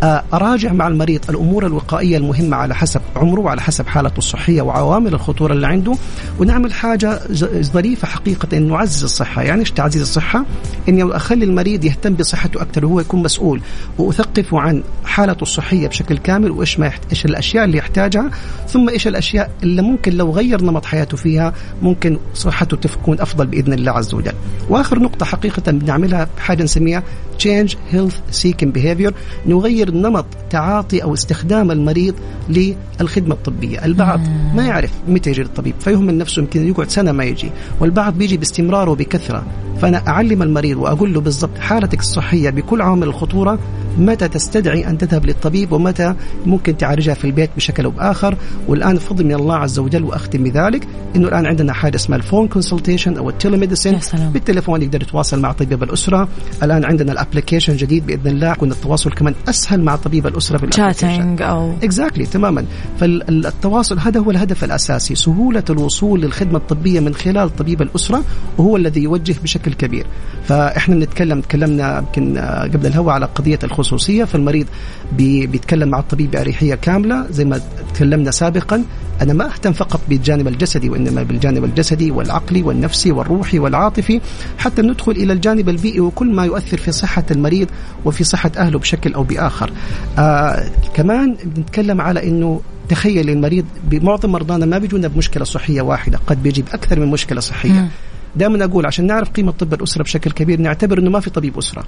اراجع 0.03 0.73
مع 0.73 0.89
المريض 0.89 1.21
الأمور 1.29 1.67
الوقائية 1.67 2.17
المهمة 2.17 2.57
على 2.57 2.75
حسب 2.75 3.01
عمره 3.17 3.41
وعلى 3.41 3.63
حسب 3.63 3.87
حالته 3.87 4.19
الصحية 4.19 4.63
وعوامل 4.63 5.15
الخطورة 5.15 5.53
اللي 5.53 5.67
عنده. 5.67 5.95
ونعمل 6.39 6.73
حاجة 6.73 7.21
ظريفة 7.61 8.09
حقيقة 8.09 8.57
إن 8.57 8.69
نعزز 8.69 9.05
الصحة. 9.05 9.43
يعني 9.43 9.61
إيش 9.61 9.71
تعزيز 9.71 10.03
الصحة؟ 10.03 10.45
إني 10.89 11.05
أخلي 11.05 11.45
المريض 11.45 11.85
يهتم 11.85 12.15
بصحته 12.15 12.63
أكثر 12.63 12.87
وهو 12.87 13.01
يكون 13.01 13.23
مسؤول. 13.23 13.61
واثقفه 13.99 14.61
عن 14.61 14.83
حالته 15.05 15.43
الصحية 15.43 15.89
بشكل 15.89 16.19
كامل 16.19 16.51
وإيش 16.51 16.79
ما 16.79 16.87
يحت... 16.87 17.01
إيش 17.11 17.25
الأشياء 17.25 17.65
اللي 17.65 17.79
يحتاجها. 17.79 18.31
ثم 18.69 18.89
إيش 18.89 19.09
الأشياء 19.09 19.51
اللي 19.63 19.83
ممكن 19.83 20.13
لو 20.13 20.31
غير 20.31 20.63
نمط 20.63 20.85
حياته 20.85 21.17
فيها 21.17 21.53
ممكن 21.83 22.19
صحته 22.35 22.77
تكون 22.77 23.21
أفضل 23.21 23.47
بإذن 23.47 23.73
الله 23.73 23.93
عز 23.93 24.15
وجل. 24.15 24.35
وآخر 24.69 24.99
نقطة 24.99 25.27
حقيقة 25.27 25.73
بنعملها 25.73 26.29
بحاجة 26.37 26.63
نسميها 26.63 27.03
change 27.39 27.71
health 27.93 28.37
seeking 28.43 28.69
behavior. 28.77 29.13
نغير 29.47 29.84
نمط 29.91 30.27
تعاطي 30.51 31.03
أو 31.03 31.15
استخدام 31.15 31.71
المريض 31.71 32.15
للخدمة 32.49 33.35
الطبية، 33.35 33.85
البعض 33.85 34.21
ما 34.55 34.67
يعرف 34.67 34.93
متى 35.09 35.31
يجي 35.31 35.43
للطبيب 35.43 35.75
فيهمل 35.81 36.19
نفسه 36.19 36.43
يمكن 36.43 36.69
يقعد 36.69 36.91
سنة 36.91 37.13
ما 37.13 37.25
يجي، 37.25 37.51
والبعض 37.81 38.15
بيجي 38.15 38.37
باستمرار 38.37 38.89
وبكثره، 38.89 39.47
فأنا 39.81 40.03
أعلم 40.09 40.43
المريض 40.43 40.77
وأقول 40.77 41.15
له 41.15 41.21
بالضبط 41.21 41.59
حالتك 41.59 42.01
الصحية 42.01 42.51
بكل 42.51 42.83
عوامل 42.83 43.09
الخطورة 43.09 43.59
متى 43.99 44.29
تستدعي 44.29 44.89
أن 44.89 44.99
تذهب 44.99 45.27
للطبيب 45.27 45.73
ومتى 45.73 46.15
ممكن 46.47 46.77
تعالجها 46.77 47.15
في 47.15 47.25
البيت 47.25 47.51
بشكل 47.57 47.85
أو 47.85 47.91
بآخر، 47.91 48.37
والآن 48.69 48.99
فضل 48.99 49.25
من 49.25 49.35
الله 49.35 49.55
عز 49.55 49.79
وجل 49.79 50.05
وأختم 50.05 50.45
بذلك 50.45 50.87
إنه 51.17 51.29
الآن 51.29 51.47
عندنا 51.47 51.73
حاجة 51.73 51.97
اسمها 51.97 52.19
ال 52.19 52.24
phone 52.24 52.49
consultation 52.49 53.17
أو 53.17 53.31
ال 53.31 53.36
telemedicine. 53.36 53.99
بالتليفون 54.33 54.83
يقدر 54.83 55.03
يتواصل 55.03 55.41
مع 55.41 55.53
طبيب 55.53 55.83
الأسرة، 55.83 56.29
الآن 56.63 56.85
عندنا 56.85 57.13
ال 57.13 57.18
application 57.18 57.77
جديد 57.77 58.07
بإذن 58.07 58.27
الله. 58.27 58.53
يكون 58.53 58.71
التواصل 58.71 59.13
كمان 59.13 59.35
أسهل 59.49 59.81
مع 59.83 59.97
طبيب 59.97 60.27
الأسرة 60.27 60.59
بال 60.59 60.66
application 60.66 61.09
chatting 61.09 61.43
أو 61.43 61.73
exactly 61.83 62.27
تماما. 62.27 62.65
فالتواصل 63.01 63.99
هذا 63.99 64.21
هو 64.21 64.31
الهدف 64.31 64.65
الأساسي. 64.65 65.15
سهولة 65.15 65.65
الوصول 65.71 66.21
للخدمة 66.21 66.59
الطبية 66.59 67.01
من 67.01 67.15
خلال 67.15 67.57
طبيب 67.57 67.83
الأسرة 67.83 68.23
وهو 68.59 68.77
الذي 68.77 69.03
يوجه 69.03 69.35
بشكل 69.43 69.73
كبير. 69.73 70.07
فإحنا 70.45 70.95
بنتكلم 70.95 71.41
تكلمنا 71.41 71.99
يمكن 71.99 72.39
قبل 72.75 72.87
الهواء 72.87 73.15
على 73.15 73.27
قضية 73.27 73.59
الخصوصيه 73.85 74.25
فالمريض 74.25 74.67
بي 75.13 75.47
بيتكلم 75.47 75.89
مع 75.89 75.99
الطبيب 75.99 76.31
بأريحية 76.31 76.75
كاملة. 76.75 77.27
زي 77.31 77.45
ما 77.45 77.61
تكلمنا 77.95 78.31
سابقا 78.31 78.85
أنا 79.21 79.33
ما 79.33 79.47
أهتم 79.55 79.73
فقط 79.73 80.01
بالجانب 80.09 80.49
الجسدي 80.49 80.91
وإنما 80.91 81.23
بالجانب 81.23 81.65
الجسدي 81.65 82.11
والعقلي 82.11 82.63
والنفسي 82.63 83.13
والروحي 83.13 83.59
والعاطفي. 83.59 84.21
حتى 84.59 84.83
ندخل 84.83 85.13
إلى 85.13 85.33
الجانب 85.33 85.69
البيئي 85.69 86.01
وكل 86.01 86.33
ما 86.33 86.45
يؤثر 86.45 86.77
في 86.77 86.93
صحة 86.93 87.25
المريض 87.31 87.69
وفي 88.05 88.25
صحة 88.25 88.51
أهله 88.57 88.79
بشكل 88.79 89.15
أو 89.15 89.23
بآخر. 89.23 89.71
آه 90.19 90.65
كمان 90.95 91.37
بنتكلم 91.45 92.01
على 92.01 92.29
إنه 92.29 92.61
تخيل 92.89 93.31
المريض 93.31 93.65
معظم 93.93 94.33
مرضانا 94.33 94.67
ما 94.67 94.79
بيجونا 94.79 95.09
بمشكلة 95.09 95.45
صحية 95.45 95.83
واحدة 95.83 96.19
قد 96.27 96.43
بيجي 96.43 96.63
باكثر 96.63 97.01
من 97.01 97.07
مشكلة 97.07 97.41
صحية. 97.41 97.89
دائما 98.37 98.65
أقول 98.65 98.87
عشان 98.87 99.07
نعرف 99.07 99.31
قيمة 99.31 99.53
طب 99.53 99.75
الأسرة 99.75 100.03
بشكل 100.03 100.31
كبير 100.31 100.61
نعتبر 100.61 100.99
إنه 100.99 101.11
ما 101.11 101.21
في 101.21 101.31
طبيب 101.31 101.59
أسرة. 101.59 101.85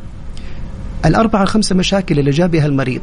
الأربعة 1.05 1.45
خمسة 1.45 1.75
مشاكل 1.75 2.19
اللي 2.19 2.31
جاب 2.31 2.51
بها 2.51 2.67
المريض. 2.67 3.01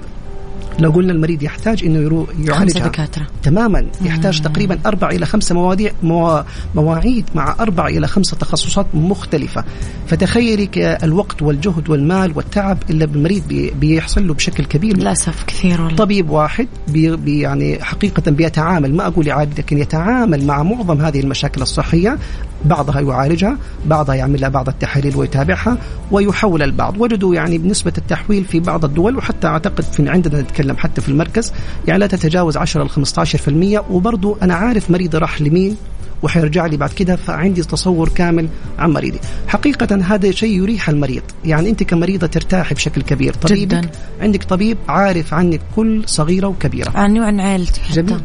لو 0.80 0.92
قلنا 0.92 1.14
المريض 1.14 1.44
يحتاج 1.44 1.84
إنه 1.86 2.00
يروح 2.00 2.30
خمسة 2.30 2.52
يعالجها 2.54 2.88
دكاترة. 2.88 3.28
تماما. 3.44 3.86
يحتاج 4.02 4.42
تقريبا 4.42 4.80
أربع 4.86 5.10
إلى 5.10 5.26
خمسة 5.26 5.56
مواضيع 5.56 5.92
موا- 6.04 6.44
مواعيد 6.76 7.26
مع 7.36 7.56
أربع 7.60 7.88
إلى 7.88 8.08
خمسة 8.08 8.38
تخصصات 8.38 8.86
مختلفة. 8.94 9.64
فتخيلي 10.08 10.70
الوقت 11.04 11.42
والجهد 11.42 11.90
والمال 11.90 12.32
والتعب 12.38 12.78
اللي 12.90 13.06
المريض 13.06 13.48
بي- 13.48 13.72
بيحصل 13.80 14.28
له 14.28 14.34
بشكل 14.34 14.66
كبير. 14.66 14.98
للأسف 14.98 15.44
كثير 15.48 15.82
والله. 15.82 15.96
طبيب 15.96 16.30
واحد 16.30 16.68
بي 16.88 17.16
بي 17.16 17.40
يعني 17.40 17.84
حقيقة 17.84 18.32
بيتعامل 18.32 18.96
ما 18.96 19.08
أقول 19.08 19.28
يعالج 19.28 19.58
لكن 19.60 19.78
يتعامل 19.78 20.46
مع 20.46 20.64
معظم 20.64 21.02
هذه 21.02 21.20
المشاكل 21.20 21.62
الصحية. 21.62 22.18
بعضها 22.66 23.02
يعالجها 23.02 23.58
بعضها 23.86 24.16
يعمل 24.16 24.42
لها 24.42 24.50
بعض 24.50 24.70
التحاليل 24.70 25.18
ويتابعها 25.18 25.78
ويحول 26.12 26.64
البعض. 26.64 27.02
وجدوا 27.02 27.36
يعني 27.36 27.58
بنسبة 27.58 27.94
التحويل 27.98 28.46
في 28.46 28.60
بعض 28.60 28.86
الدول 28.86 29.18
وحتى 29.18 29.48
أعتقد 29.48 29.84
في 29.84 30.10
عندنا 30.10 30.42
نتكلم 30.42 30.78
حتى 30.78 31.02
في 31.02 31.10
المركز 31.10 31.54
يعني 31.88 32.00
لا 32.00 32.08
تتجاوز 32.08 32.58
10 32.58 32.84
ل 32.84 32.90
15% 32.90 33.92
وبرضو 33.92 34.38
أنا 34.42 34.56
عارف 34.56 34.92
مريضي 34.92 35.18
راح 35.18 35.42
لمين؟ 35.42 35.78
وحيرجع 36.24 36.66
لي 36.66 36.78
بعد 36.78 36.90
كده 36.90 37.16
فعندي 37.16 37.64
تصور 37.64 38.10
كامل 38.10 38.48
عن 38.80 38.90
مريضي. 38.90 39.20
حقيقة 39.48 39.96
هذا 39.96 40.32
شيء 40.32 40.62
يريح 40.62 40.90
المريض. 40.90 41.24
يعني 41.46 41.70
أنت 41.70 41.84
كمريضة 41.84 42.28
ترتاحي 42.28 42.76
بشكل 42.76 43.02
كبير. 43.02 43.34
طبيبك 43.34 43.62
جداً. 43.62 43.82
عندك 44.22 44.44
طبيب 44.44 44.78
عارف 44.88 45.34
عنك 45.34 45.62
كل 45.76 46.04
صغيرة 46.06 46.48
وكبيرة. 46.48 46.92
عني 46.96 47.20
وعن 47.20 47.40
عائلتي 47.40 47.82
حتى. 47.82 48.02
جميل. 48.02 48.22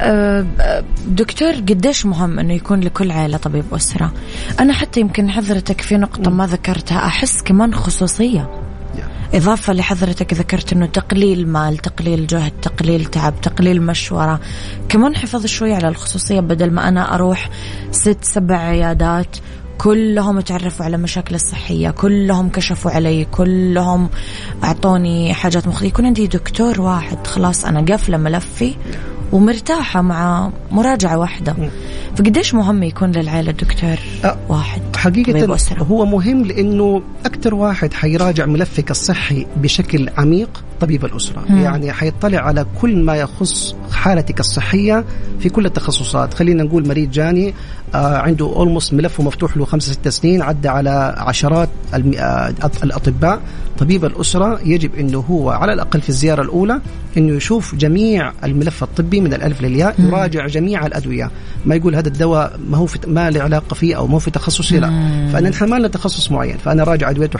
أه، 0.00 0.46
دكتور 1.08 1.52
قديش 1.52 2.06
مهم 2.06 2.38
إنه 2.38 2.54
يكون 2.54 2.80
لكل 2.80 3.10
عائلة 3.10 3.36
طبيب 3.36 3.64
أسرة؟ 3.72 4.12
أنا 4.60 4.72
حتى 4.72 5.00
يمكن 5.00 5.30
حضرتك 5.30 5.80
في 5.80 5.96
نقطة 5.96 6.30
ما 6.30 6.46
ذكرتها 6.46 7.06
أحس 7.06 7.42
كمان 7.42 7.74
خصوصية. 7.74 8.67
إضافة 9.34 9.72
لحضرتك 9.72 10.34
ذكرت 10.34 10.72
أنه 10.72 10.86
تقليل 10.86 11.48
مال 11.48 11.76
تقليل 11.76 12.26
جهد 12.26 12.52
تقليل 12.62 13.04
تعب 13.04 13.40
تقليل 13.40 13.82
مشورة. 13.82 14.40
كمان 14.88 15.16
حفاظ 15.16 15.46
شوي 15.46 15.74
على 15.74 15.88
الخصوصية 15.88 16.40
بدل 16.40 16.70
ما 16.70 16.88
أنا 16.88 17.14
أروح 17.14 17.50
ست 17.90 18.24
سبع 18.24 18.58
عيادات 18.58 19.36
كلهم 19.78 20.40
تعرفوا 20.40 20.84
على 20.84 20.96
مشاكل 20.96 21.34
الصحية 21.34 21.90
كلهم 21.90 22.48
كشفوا 22.48 22.90
علي 22.90 23.24
كلهم 23.24 24.08
أعطوني 24.64 25.34
حاجات 25.34 25.68
مختلفة 25.68 25.86
يكون 25.86 26.06
عندي 26.06 26.26
دكتور 26.26 26.80
واحد 26.80 27.26
خلاص 27.26 27.64
أنا 27.64 27.84
قافلة 27.84 28.16
ملفي. 28.16 28.74
ومرتاحة 29.32 30.02
مع 30.02 30.50
مراجعة 30.70 31.18
واحدة. 31.18 31.54
فقديش 32.16 32.54
مهم 32.54 32.82
يكون 32.82 33.12
للعائلة 33.12 33.52
دكتور 33.52 33.98
أه 34.24 34.36
واحد؟ 34.48 34.82
حقيقة 34.96 35.56
هو 35.82 36.06
مهم 36.06 36.44
لأنه 36.44 37.02
أكثر 37.26 37.54
واحد 37.54 37.92
حيراجع 37.94 38.46
ملفك 38.46 38.90
الصحي 38.90 39.46
بشكل 39.56 40.10
عميق 40.18 40.64
طبيب 40.80 41.04
الأسرة 41.04 41.44
مم. 41.48 41.58
يعني 41.58 41.92
حيطلع 41.92 42.38
على 42.38 42.66
كل 42.80 43.04
ما 43.04 43.16
يخص 43.16 43.74
حالتك 43.92 44.40
الصحية 44.40 45.04
في 45.40 45.48
كل 45.48 45.66
التخصصات. 45.66 46.34
خلينا 46.34 46.62
نقول 46.62 46.88
مريض 46.88 47.10
جاني 47.10 47.54
آه 47.94 48.16
عنده 48.16 48.46
اولموست 48.46 48.94
ملفه 48.94 49.22
مفتوح 49.22 49.56
له 49.56 49.64
خمسة 49.64 49.92
ستة 49.92 50.10
سنين 50.10 50.42
عدى 50.42 50.68
على 50.68 51.14
عشرات 51.18 51.68
آه 51.94 52.54
الأطباء. 52.84 53.40
طبيب 53.78 54.04
الأسرة 54.04 54.60
يجب 54.64 54.94
أنه 54.94 55.18
هو 55.30 55.50
على 55.50 55.72
الأقل 55.72 56.00
في 56.00 56.08
الزيارة 56.08 56.42
الأولى 56.42 56.80
أنه 57.16 57.36
يشوف 57.36 57.74
جميع 57.74 58.32
الملف 58.44 58.82
الطبي 58.82 59.20
من 59.20 59.34
الألف 59.34 59.62
للياء 59.62 59.94
يراجع 59.98 60.46
جميع 60.46 60.86
الأدوية. 60.86 61.30
ما 61.66 61.74
يقول 61.74 61.94
هذا 61.94 62.08
الدواء 62.08 62.58
ما 62.70 62.76
هو 62.78 62.86
في 62.86 62.98
ما 63.06 63.30
له 63.30 63.42
علاقة 63.42 63.74
فيه 63.74 63.96
أو 63.96 64.06
ما 64.06 64.14
هو 64.14 64.18
في 64.18 64.30
تخصصي 64.30 64.78
لا. 64.78 64.88
فأنا 65.32 65.48
نحن 65.48 65.70
ما 65.70 65.76
لنا 65.76 65.88
تخصص 65.88 66.30
معين. 66.32 66.56
فأنا 66.56 66.84
راجع 66.84 67.10
أدويته 67.10 67.38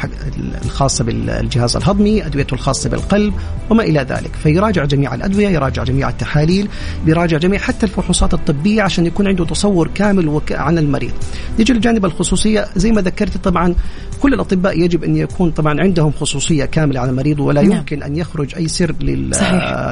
الخاصة 0.64 1.04
بالجهاز 1.04 1.76
الهضمي 1.76 2.26
أدويته 2.26 2.54
الخاصة 2.54 2.90
بالقلب 2.90 3.27
وما 3.70 3.82
إلى 3.82 4.00
ذلك. 4.00 4.30
فيراجع 4.42 4.84
جميع 4.84 5.14
الأدوية 5.14 5.48
يراجع 5.48 5.84
جميع 5.84 6.08
التحاليل 6.08 6.68
بيراجع 7.06 7.38
جميع 7.38 7.58
حتى 7.60 7.86
الفحوصات 7.86 8.34
الطبية 8.34 8.82
عشان 8.82 9.06
يكون 9.06 9.28
عنده 9.28 9.44
تصور 9.44 9.90
كامل 9.94 10.40
عن 10.50 10.78
المريض. 10.78 11.12
نيجي 11.58 11.72
للجانب 11.72 12.04
الخصوصية. 12.04 12.66
زي 12.76 12.92
ما 12.92 13.00
ذكرت 13.00 13.36
طبعا 13.36 13.74
كل 14.20 14.34
الأطباء 14.34 14.80
يجب 14.80 15.04
أن 15.04 15.16
يكون 15.16 15.50
طبعا 15.50 15.80
عندهم 15.80 16.12
خصوصية 16.12 16.64
كاملة 16.64 17.00
عن 17.00 17.08
المريض 17.08 17.40
ولا 17.40 17.62
نعم. 17.62 17.72
يمكن 17.72 18.02
أن 18.02 18.16
يخرج 18.16 18.54
أي 18.54 18.68
سر 18.68 18.94
لل... 19.00 19.34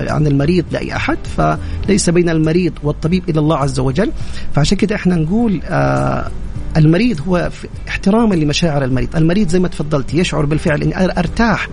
عن 0.09 0.27
المريض 0.27 0.65
لأي 0.73 0.97
أحد. 0.97 1.19
فليس 1.37 2.11
بين 2.11 2.29
المريض 2.29 2.73
والطبيب 2.83 3.23
إلى 3.29 3.41
الله 3.41 3.57
عز 3.57 3.81
وجل. 3.81 4.13
فعشان 4.55 4.79
كده 4.79 4.97
إحنا 4.97 5.15
نقول 5.15 5.61
آه 5.65 6.31
المريض 6.77 7.21
هو 7.29 7.51
احتراما 7.89 8.35
لمشاعر 8.35 8.85
المريض. 8.85 9.17
المريض 9.17 9.49
زي 9.49 9.59
ما 9.59 9.69
تفضلت 9.69 10.15
يشعر 10.15 10.45
بالفعل 10.45 10.83
إني 10.83 11.19
أرتاح 11.19 11.69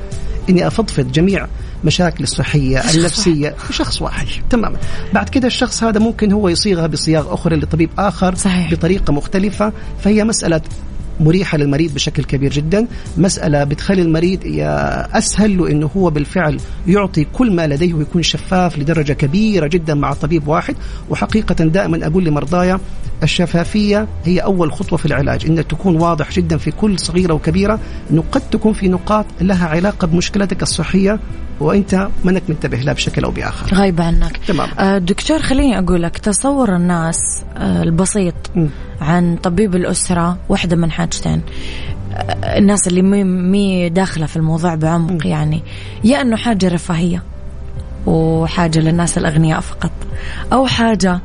إني 0.50 0.68
أفضفض 0.68 1.12
جميع 1.12 1.48
مشاكل 1.86 2.24
الصحية 2.24 2.80
النفسية 2.96 3.50
في 3.50 3.74
شخص 3.74 4.02
واحد. 4.02 4.28
تماما. 4.50 4.78
بعد 5.14 5.30
كده 5.30 5.48
الشخص 5.48 5.84
هذا 5.84 6.00
ممكن 6.00 6.32
هو 6.32 6.50
يصيغها 6.50 6.88
بصياغه 6.88 7.34
أخرى 7.34 7.56
لطبيب 7.56 7.90
آخر 7.98 8.36
صحيح. 8.36 8.72
بطريقة 8.72 9.14
مختلفة 9.14 9.74
فهي 10.04 10.24
مسألة 10.24 10.62
مريحة 11.20 11.58
للمريض 11.58 11.94
بشكل 11.94 12.24
كبير 12.24 12.52
جدا 12.52 12.88
مسألة 13.18 13.64
بتخلي 13.64 14.02
المريض 14.02 14.40
أسهل 15.14 15.58
له 15.58 15.72
أنه 15.72 15.90
هو 15.98 16.10
بالفعل 16.10 16.60
يعطي 16.88 17.24
كل 17.34 17.56
ما 17.56 17.68
لديه 17.68 17.94
ويكون 17.94 18.24
شفاف 18.24 18.80
لدرجة 18.80 19.14
كبيرة 19.14 19.68
جدا 19.68 19.94
مع 19.94 20.14
طبيب 20.14 20.48
واحد. 20.48 20.76
وحقيقة 21.10 21.56
دائما 21.66 22.08
أقول 22.08 22.24
لمرضايا 22.26 22.80
الشفافية 23.24 24.08
هي 24.26 24.40
أول 24.40 24.72
خطوة 24.74 24.98
في 24.98 25.06
العلاج 25.06 25.46
أن 25.46 25.68
تكون 25.68 25.96
واضح 26.02 26.32
جدا 26.32 26.58
في 26.58 26.72
كل 26.72 27.00
صغيرة 27.00 27.34
وكبيرة 27.34 27.80
أنه 28.12 28.24
قد 28.32 28.42
تكون 28.42 28.74
في 28.74 28.88
نقاط 28.88 29.26
لها 29.42 29.68
علاقة 29.68 30.08
بمشكلتك 30.08 30.62
الصحية 30.64 31.20
وأنت 31.60 32.08
منك 32.24 32.44
منتبه 32.50 32.78
لها 32.78 32.94
بشكل 32.94 33.24
أو 33.24 33.32
بآخر. 33.32 33.76
غايبه 33.76 34.04
عنك. 34.04 34.38
تمام. 34.48 34.70
آه 34.80 34.98
دكتور 34.98 35.40
خليني 35.40 35.80
أقول 35.80 36.04
لك 36.04 36.18
تصور 36.18 36.76
الناس 36.76 37.44
آه 37.58 37.84
البسيط 37.84 38.34
م. 38.56 38.68
عن 39.02 39.36
طبيب 39.44 39.76
الأسرة 39.76 40.38
واحدة 40.50 40.76
من 40.76 40.92
حاجتين. 40.92 41.42
آه 42.14 42.58
الناس 42.58 42.88
اللي 42.88 43.02
مي, 43.02 43.24
مي 43.24 43.90
داخلة 43.90 44.26
في 44.26 44.38
الموضوع 44.38 44.76
بعمق 44.76 45.26
م. 45.26 45.28
يعني. 45.28 45.64
يا 46.04 46.22
إنه 46.22 46.36
حاجة 46.36 46.68
رفاهية 46.68 47.24
وحاجة 48.06 48.80
للناس 48.80 49.18
الأغنياء 49.18 49.60
فقط 49.60 49.92
أو 50.54 50.68
حاجة 50.68 51.20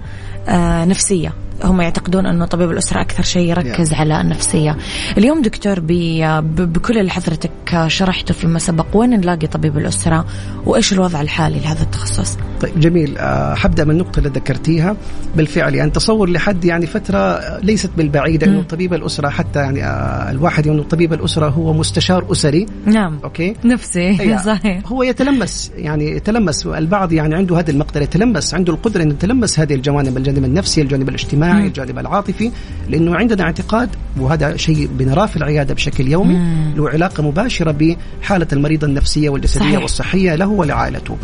آه 0.49 0.85
نفسية. 0.85 1.33
هم 1.65 1.81
يعتقدون 1.81 2.27
أنه 2.27 2.47
طبيب 2.47 2.71
الأسرة 2.71 3.01
أكثر 3.01 3.23
شيء 3.23 3.49
يركز 3.49 3.91
yeah. 3.91 4.01
على 4.01 4.21
النفسية. 4.21 4.77
اليوم 5.19 5.43
دكتور 5.43 5.81
بكل 5.81 6.99
اللي 6.99 7.11
حضرتك 7.11 7.51
شرحته 7.87 8.35
فيما 8.35 8.59
سبق 8.59 8.87
وين 8.95 9.11
نلاقي 9.11 9.47
طبيب 9.47 9.79
الأسرة؟ 9.79 10.25
وإيش 10.67 10.93
الوضع 10.93 11.21
الحالي 11.21 11.61
لهذا 11.61 11.83
التخصص؟ 11.83 12.37
طيب 12.61 12.81
جميل. 12.81 13.19
أه 13.19 13.55
حبدأ 13.55 13.85
من 13.85 13.91
النقطه 13.91 14.19
اللي 14.19 14.31
ذكرتيها. 14.31 14.97
بالفعل 15.37 15.75
يعني 15.75 15.91
تصور 15.91 16.31
لحد 16.31 16.65
يعني 16.65 16.87
فترة 16.87 17.41
ليست 17.59 17.91
بالبعيدة 17.97 18.47
إنه 18.47 18.63
طبيب 18.63 18.95
الأسرة 18.95 19.29
حتى 19.29 19.59
يعني 19.59 19.85
أه 19.85 20.31
الواحد 20.31 20.67
إنه 20.67 20.77
يعني 20.77 20.89
طبيب 20.89 21.13
الأسرة 21.13 21.49
هو 21.49 21.73
مستشار 21.73 22.33
أسري. 22.33 22.67
نعم. 22.87 23.19
أوكي؟ 23.25 23.55
نفسي. 23.65 24.39
صحيح. 24.39 24.81
هو 24.87 25.03
يتلمس 25.03 25.73
يعني 25.77 26.11
يتلمس. 26.11 26.67
البعض 26.67 27.13
يعني 27.13 27.35
عنده 27.35 27.59
هذه 27.59 27.71
المقدرة 27.71 28.03
يتلمس 28.03 28.55
عنده 28.55 28.73
القدرة 28.73 29.03
إنه 29.03 29.11
يتلمس 29.11 29.61
هذه 29.61 29.75
الجوانب 29.75 30.17
الجانب 30.17 30.45
النفسي 30.45 30.83
الجانب 30.83 31.09
الاجتماعي. 31.09 31.48
الاجتماعي 31.49 31.69
الجانب 31.69 31.99
العاطفي 31.99 32.51
لأنه 32.89 33.17
عندنا 33.17 33.43
اعتقاد 33.43 33.91
وهذا 34.21 34.57
شيء 34.57 34.89
بنراه 34.93 35.27
في 35.27 35.37
العيادة 35.37 35.75
بشكل 35.75 36.09
يومي 36.09 36.39
له 36.77 36.89
علاقة 36.89 37.23
مباشرة 37.23 37.71
بحالة 37.71 38.47
المريض 38.53 38.85
النفسية 38.85 39.29
والجسدية 39.29 39.65
صحيح. 39.65 39.83
والصحية 39.83 40.35
له 40.35 40.47
ولعائلته. 40.47 41.17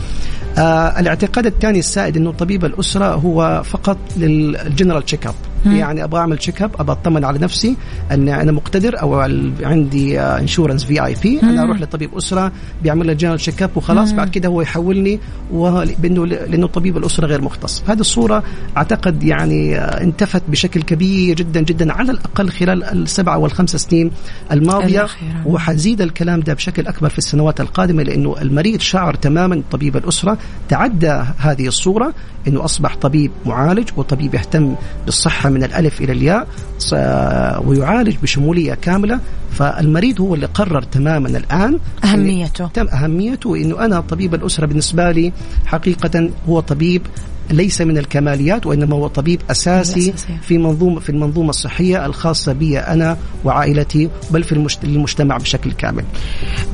آه 0.58 1.00
الاعتقاد 1.00 1.46
الثاني 1.46 1.78
السائد 1.78 2.16
إنه 2.16 2.32
طبيب 2.32 2.64
الأسرة 2.64 3.14
هو 3.14 3.62
فقط 3.64 3.98
لل 4.16 4.36
general 4.36 5.04
check 5.04 5.26
up 5.26 5.34
يعني 5.66 6.04
أبغى 6.04 6.20
أعمل 6.20 6.38
check 6.38 6.62
up 6.62 6.70
أبغى 6.78 6.92
أطمن 6.92 7.24
على 7.24 7.38
نفسي 7.38 7.76
أن 8.12 8.28
أنا 8.28 8.52
مقتدر 8.52 9.00
أو 9.00 9.14
عندي 9.62 10.20
insurance 10.20 10.84
VIP 10.84 11.40
أنا 11.42 11.62
أروح 11.62 11.80
لطبيب 11.80 12.14
أسرة 12.14 12.52
بيعمل 12.82 13.06
لي 13.06 13.14
general 13.14 13.38
check 13.38 13.62
up 13.62 13.70
وخلاص 13.76 14.12
بعد 14.12 14.30
كده 14.30 14.48
هو 14.48 14.62
يحولني 14.62 15.20
وبانه 15.52 16.26
لأنه 16.26 16.66
طبيب 16.66 16.96
الأسرة 16.96 17.26
غير 17.26 17.42
مختص. 17.42 17.82
هذه 17.88 18.00
الصورة 18.00 18.42
أعتقد 18.76 19.22
يعني 19.22 19.78
آه، 19.78 20.00
انتفت 20.02 20.42
بشكل 20.48 20.82
كبير 20.82 21.36
جدا 21.36 21.60
جدا 21.60 21.92
على 21.92 22.12
الأقل 22.12 22.48
خلال 22.50 22.84
السبعه 22.84 23.38
والخمس 23.38 23.76
سنين 23.76 24.10
الماضية. 24.52 25.06
وحزيد 25.46 26.00
الكلام 26.00 26.40
ده 26.40 26.54
بشكل 26.54 26.86
أكبر 26.86 27.08
في 27.08 27.18
السنوات 27.18 27.60
القادمة 27.60 28.02
لأنه 28.02 28.36
المريض 28.42 28.80
شعر 28.80 29.14
تماما 29.14 29.62
طبيب 29.70 29.96
الأسرة 29.96 30.38
تعدى 30.68 31.22
هذه 31.38 31.66
الصورة. 31.66 32.14
إنه 32.48 32.64
أصبح 32.64 32.96
طبيب 32.96 33.30
معالج 33.46 33.88
وطبيب 33.96 34.34
يهتم 34.34 34.74
بالصحة 35.04 35.50
من 35.50 35.64
الألف 35.64 36.00
إلى 36.00 36.12
الياء 36.12 36.48
ويعالج 37.66 38.16
بشمولية 38.22 38.74
كاملة. 38.74 39.20
فالمريض 39.52 40.20
هو 40.20 40.34
اللي 40.34 40.46
قرر 40.46 40.82
تماما 40.82 41.28
الآن 41.28 41.78
أهميته. 42.04 42.66
تم 42.66 42.88
أهميته 42.88 43.56
انه 43.56 43.84
أنا 43.84 44.00
طبيب 44.00 44.34
الأسرة 44.34 44.66
بالنسبة 44.66 45.10
لي 45.10 45.32
حقيقة 45.66 46.30
هو 46.48 46.60
طبيب 46.60 47.02
ليس 47.50 47.80
من 47.80 47.98
الكماليات 47.98 48.66
وإنما 48.66 48.96
هو 48.96 49.06
طبيب 49.06 49.40
أساسي 49.50 50.14
في 50.42 50.58
منظومه 50.58 51.00
في 51.00 51.10
المنظومة 51.10 51.50
الصحية 51.50 52.06
الخاصة 52.06 52.52
بي 52.52 52.78
أنا 52.78 53.16
وعائلتي 53.44 54.10
بل 54.30 54.42
في 54.42 54.52
المجتمع 54.84 55.36
بشكل 55.36 55.72
كامل. 55.72 56.04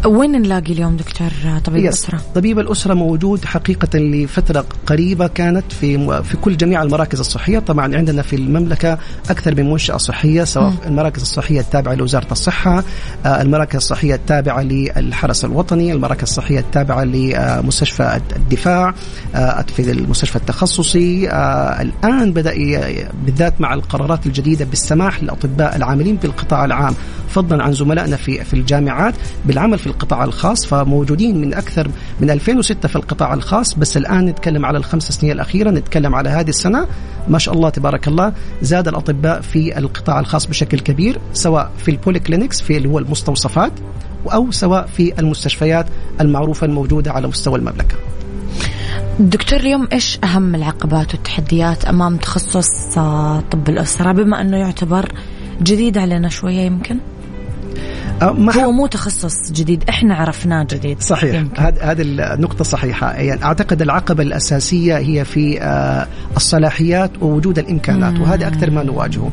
وين 0.06 0.32
نلاقي 0.32 0.72
اليوم 0.72 0.96
دكتور 0.96 1.28
طبيب 1.64 1.84
الاسره؟ 1.84 2.20
طبيب 2.34 2.58
الأسرة 2.58 2.94
موجود 2.94 3.44
حقيقة 3.44 3.98
لفترة 3.98 4.64
قريبة 4.86 5.26
كانت 5.26 5.72
في 5.72 6.22
في 6.22 6.36
كل 6.36 6.56
جميع 6.56 6.82
المراكز 6.82 7.20
الصحية، 7.20 7.58
طبعا 7.58 7.96
عندنا 7.96 8.22
في 8.22 8.36
المملكة 8.36 8.98
أكثر 9.30 9.54
من 9.54 9.70
منشأة 9.70 9.96
صحية 9.96 10.44
سواء 10.44 10.70
م. 10.70 10.76
المراكز 10.86 11.22
الصحية 11.22 11.60
التابعة 11.60 11.94
لوزارة 11.94 12.32
الصحة، 12.32 12.84
آه، 13.26 13.42
المراكز 13.42 13.76
الصحية 13.76 14.14
التابعة 14.14 14.62
للحرس 14.62 15.44
الوطني، 15.44 15.92
المراكز 15.92 16.22
الصحية 16.22 16.58
التابعة 16.58 17.04
لمستشفى 17.04 18.20
الدفاع، 18.36 18.94
آه، 19.34 19.64
في 19.76 19.90
المستشفى 19.90 20.36
التخصصي 20.36 20.59
التخصصي 20.62 21.28
آه 21.28 21.82
الآن 21.82 22.32
بدأ 22.32 22.54
بالذات 23.26 23.60
مع 23.60 23.74
القرارات 23.74 24.26
الجديدة 24.26 24.64
بالسماح 24.64 25.22
للأطباء 25.22 25.76
العاملين 25.76 26.16
بالقطاع 26.16 26.64
العام 26.64 26.94
فضلا 27.28 27.62
عن 27.62 27.72
زملائنا 27.72 28.16
في 28.16 28.44
في 28.44 28.54
الجامعات 28.54 29.14
بالعمل 29.44 29.78
في 29.78 29.86
القطاع 29.86 30.24
الخاص 30.24 30.66
فموجودين 30.66 31.40
من 31.40 31.54
أكثر 31.54 31.90
من 32.20 32.30
2006 32.30 32.88
في 32.88 32.96
القطاع 32.96 33.34
الخاص 33.34 33.74
بس 33.74 33.96
الآن 33.96 34.26
نتكلم 34.26 34.66
على 34.66 34.78
الخمس 34.78 35.12
سنين 35.12 35.32
الأخيرة 35.32 35.70
نتكلم 35.70 36.14
على 36.14 36.28
هذه 36.28 36.48
السنة. 36.48 36.86
ما 37.28 37.38
شاء 37.38 37.54
الله 37.54 37.68
تبارك 37.68 38.08
الله 38.08 38.32
زاد 38.62 38.88
الأطباء 38.88 39.40
في 39.40 39.78
القطاع 39.78 40.20
الخاص 40.20 40.46
بشكل 40.46 40.80
كبير 40.80 41.18
سواء 41.32 41.70
في 41.78 41.90
البوليكلينكس 41.90 42.60
في 42.60 42.76
اللي 42.76 42.88
هو 42.88 42.98
المستوصفات 42.98 43.72
أو 44.32 44.50
سواء 44.50 44.86
في 44.86 45.18
المستشفيات 45.18 45.86
المعروفة 46.20 46.64
الموجودة 46.66 47.12
على 47.12 47.28
مستوى 47.28 47.58
المملكة. 47.58 48.09
دكتور 49.20 49.60
اليوم 49.60 49.88
إيش 49.92 50.18
أهم 50.24 50.54
العقبات 50.54 51.14
والتحديات 51.14 51.84
أمام 51.84 52.16
تخصص 52.16 52.94
طب 53.50 53.68
الأسرة 53.68 54.12
بما 54.12 54.40
أنه 54.40 54.56
يعتبر 54.56 55.12
جديد 55.62 55.98
علينا 55.98 56.28
شوية 56.28 56.60
يمكن؟ 56.60 56.98
أه 58.22 58.32
ما 58.32 58.64
هو 58.64 58.72
مو 58.72 58.86
تخصص 58.86 59.52
جديد 59.52 59.84
إحنا 59.88 60.14
عرفناه 60.14 60.66
جديد 60.70 61.02
صحيح. 61.02 61.44
هذه 61.58 62.02
النقطة 62.02 62.64
صحيحة. 62.64 63.12
يعني 63.12 63.44
أعتقد 63.44 63.82
العقبة 63.82 64.22
الأساسية 64.22 64.98
هي 64.98 65.24
في 65.24 65.62
آه 65.62 66.06
الصلاحيات 66.36 67.10
ووجود 67.20 67.58
الإمكانات 67.58 68.20
وهذا 68.20 68.46
أكثر 68.46 68.70
ما 68.70 68.82
نواجهه. 68.82 69.30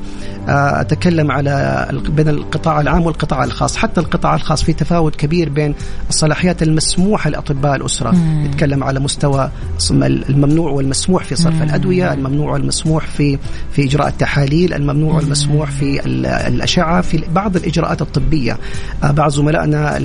آه 0.49 0.81
أتكلم 0.81 1.31
على 1.31 1.87
بين 2.09 2.29
القطاع 2.29 2.81
العام 2.81 3.05
والقطاع 3.05 3.43
الخاص. 3.43 3.77
حتى 3.77 4.01
القطاع 4.01 4.35
الخاص 4.35 4.63
في 4.63 4.73
تفاوت 4.73 5.15
كبير 5.15 5.49
بين 5.49 5.75
الصلاحيات 6.09 6.63
المسموحة 6.63 7.29
لأطباء 7.29 7.75
الأسرة. 7.75 8.11
نتكلم 8.43 8.83
على 8.83 8.99
مستوى 8.99 9.49
الممنوع 9.91 10.71
والمسموح 10.71 11.23
في 11.23 11.35
صرف 11.35 11.61
الأدوية 11.61 12.13
الممنوع 12.13 12.51
والمسموح 12.51 13.07
في 13.07 13.37
في 13.71 13.83
إجراء 13.83 14.07
التحاليل 14.07 14.73
الممنوع 14.73 15.15
والمسموح 15.15 15.71
في 15.71 16.05
الأشعة 16.47 17.01
في 17.01 17.23
بعض 17.35 17.55
الإجراءات 17.55 18.01
الطبية. 18.01 18.53
آه، 18.53 18.57
بعض 19.03 19.31
زملائنا 19.31 19.99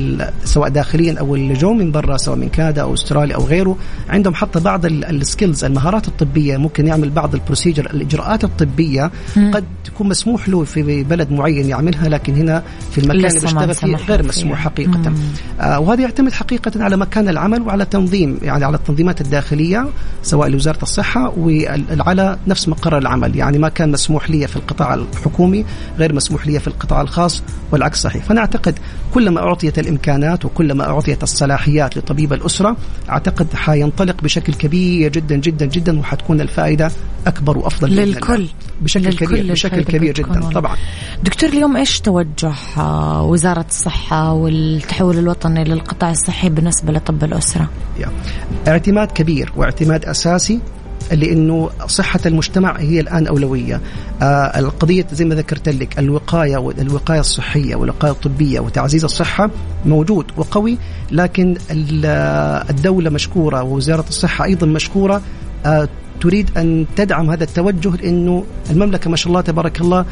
سواء 0.45 0.69
داخليا 0.69 1.19
أو 1.21 1.35
اللي 1.35 1.55
جو 1.55 1.73
من 1.73 1.93
برا 1.93 2.17
سواء 2.17 2.37
من 2.37 2.49
كندا 2.49 2.83
أو 2.83 2.95
أستراليا 2.95 3.37
أو 3.37 3.45
غيره 3.45 3.77
عندهم 4.09 4.35
حتى 4.35 4.61
بعض 4.61 4.87
ال 4.87 4.98
skills 4.98 5.65
المهارات 5.65 6.09
الطبية. 6.09 6.57
ممكن 6.57 6.87
يعمل 6.87 7.11
بعض 7.11 7.35
ال 7.35 7.40
procedure 7.40 7.87
الإجراءات 7.87 8.45
الطبية 8.45 9.11
قد 9.37 9.65
تكون 9.85 10.09
مسموح 10.09 10.49
له 10.49 10.65
في 10.65 11.03
بلد 11.03 11.33
معين 11.33 11.69
يعملها 11.69 12.09
لكن 12.09 12.35
هنا 12.35 12.63
في 12.91 12.99
المكان 12.99 13.27
اللي 13.27 13.41
بيشتغل 13.41 13.75
فيه 13.75 13.97
غير 13.97 14.23
مسموح 14.27 14.59
حقيقة. 14.59 15.13
آه 15.61 15.81
وهذا 15.81 16.03
يعتمد 16.03 16.33
حقيقة 16.33 16.85
على 16.85 16.97
مكان 16.97 17.29
العمل 17.29 17.63
وعلى 17.63 17.85
تنظيم 17.85 18.39
يعني 18.43 18.65
على 18.65 18.77
التنظيمات 18.77 19.21
الداخلية 19.21 19.87
سواء 20.23 20.49
لوزارة 20.49 20.83
الصحة 20.83 21.33
وعلى 21.39 22.39
نفس 22.47 22.69
مقر 22.69 22.99
العمل. 22.99 23.37
يعني 23.37 23.59
ما 23.59 23.69
كان 23.69 23.93
مسموح 23.93 24.31
لي 24.31 24.47
في 24.47 24.57
القطاع 24.57 24.95
الحكومي 24.95 25.65
غير 25.99 26.15
مسموح 26.15 26.47
لي 26.47 26.61
في 26.61 26.67
القطاع 26.69 27.01
الخاص 27.01 27.43
والعكس 27.73 28.03
صحيح. 28.03 28.25
فأنا 28.25 28.41
أعتقد 28.67 28.79
كلما 29.15 29.41
أعطيت 29.41 29.79
الإمكانات 29.79 30.45
وكلما 30.45 30.89
أعطيت 30.89 31.23
الصلاحيات 31.23 31.97
لطبيب 31.97 32.33
الأسرة 32.33 32.77
أعتقد 33.11 33.55
حينطلق 33.55 34.23
بشكل 34.23 34.55
كبير 34.55 35.13
جدا 35.13 35.37
جدا 35.37 35.67
جدا 35.67 35.99
وحتكون 35.99 36.41
الفائدة 36.41 36.91
أكبر 37.27 37.59
وأفضل 37.59 37.91
للكل. 37.97 38.49
بشكل 38.81 39.03
للكل 39.05 39.27
كبير 39.27 39.53
بشكل 39.53 39.83
كبير 39.83 40.15
جدا 40.15 40.31
والله. 40.31 40.51
طبعا. 40.51 40.77
دكتور 41.23 41.51
اليوم 41.51 41.77
إيش 41.77 42.01
توجه 42.01 42.55
وزارة 43.23 43.67
الصحة 43.69 44.33
والتحول 44.33 45.19
الوطني 45.19 45.65
للقطاع 45.65 46.11
الصحي 46.11 46.49
بالنسبة 46.49 46.93
لطب 46.93 47.25
الأسرة؟ 47.25 47.69
اعتماد 48.69 49.13
كبير 49.13 49.53
واعتماد 49.57 50.05
أساسي 50.05 50.61
لأنه 51.13 51.71
صحة 51.87 52.21
المجتمع 52.27 52.79
هي 52.79 53.01
الآن 53.01 53.27
أولوية 53.27 53.81
آه 54.23 54.59
القضية 54.59 55.07
زي 55.13 55.25
ما 55.25 55.35
ذكرت 55.35 55.69
لك 55.69 55.99
الوقاية 55.99 56.57
والوقايه 56.57 57.21
الصحية 57.21 57.75
والوقاية 57.75 58.11
الطبية 58.13 58.61
وتعزيز 58.61 59.05
الصحة 59.05 59.51
موجود 59.87 60.25
وقوي 60.37 60.79
لكن 61.11 61.57
الدولة 62.71 63.11
مشكورة 63.11 63.63
ووزارة 63.63 64.05
الصحة 64.09 64.45
أيضا 64.45 64.67
مشكورة 64.67 65.23
آه 65.67 65.89
تريد 66.21 66.51
أن 66.57 66.87
تدعم 66.97 67.31
هذا 67.31 67.45
التوجه 67.45 67.97
لأنه 67.97 68.45
المملكة 68.71 69.11
ما 69.11 69.17
شاء 69.17 69.29
الله 69.29 69.41
تبارك 69.41 69.81
الله 69.81 70.05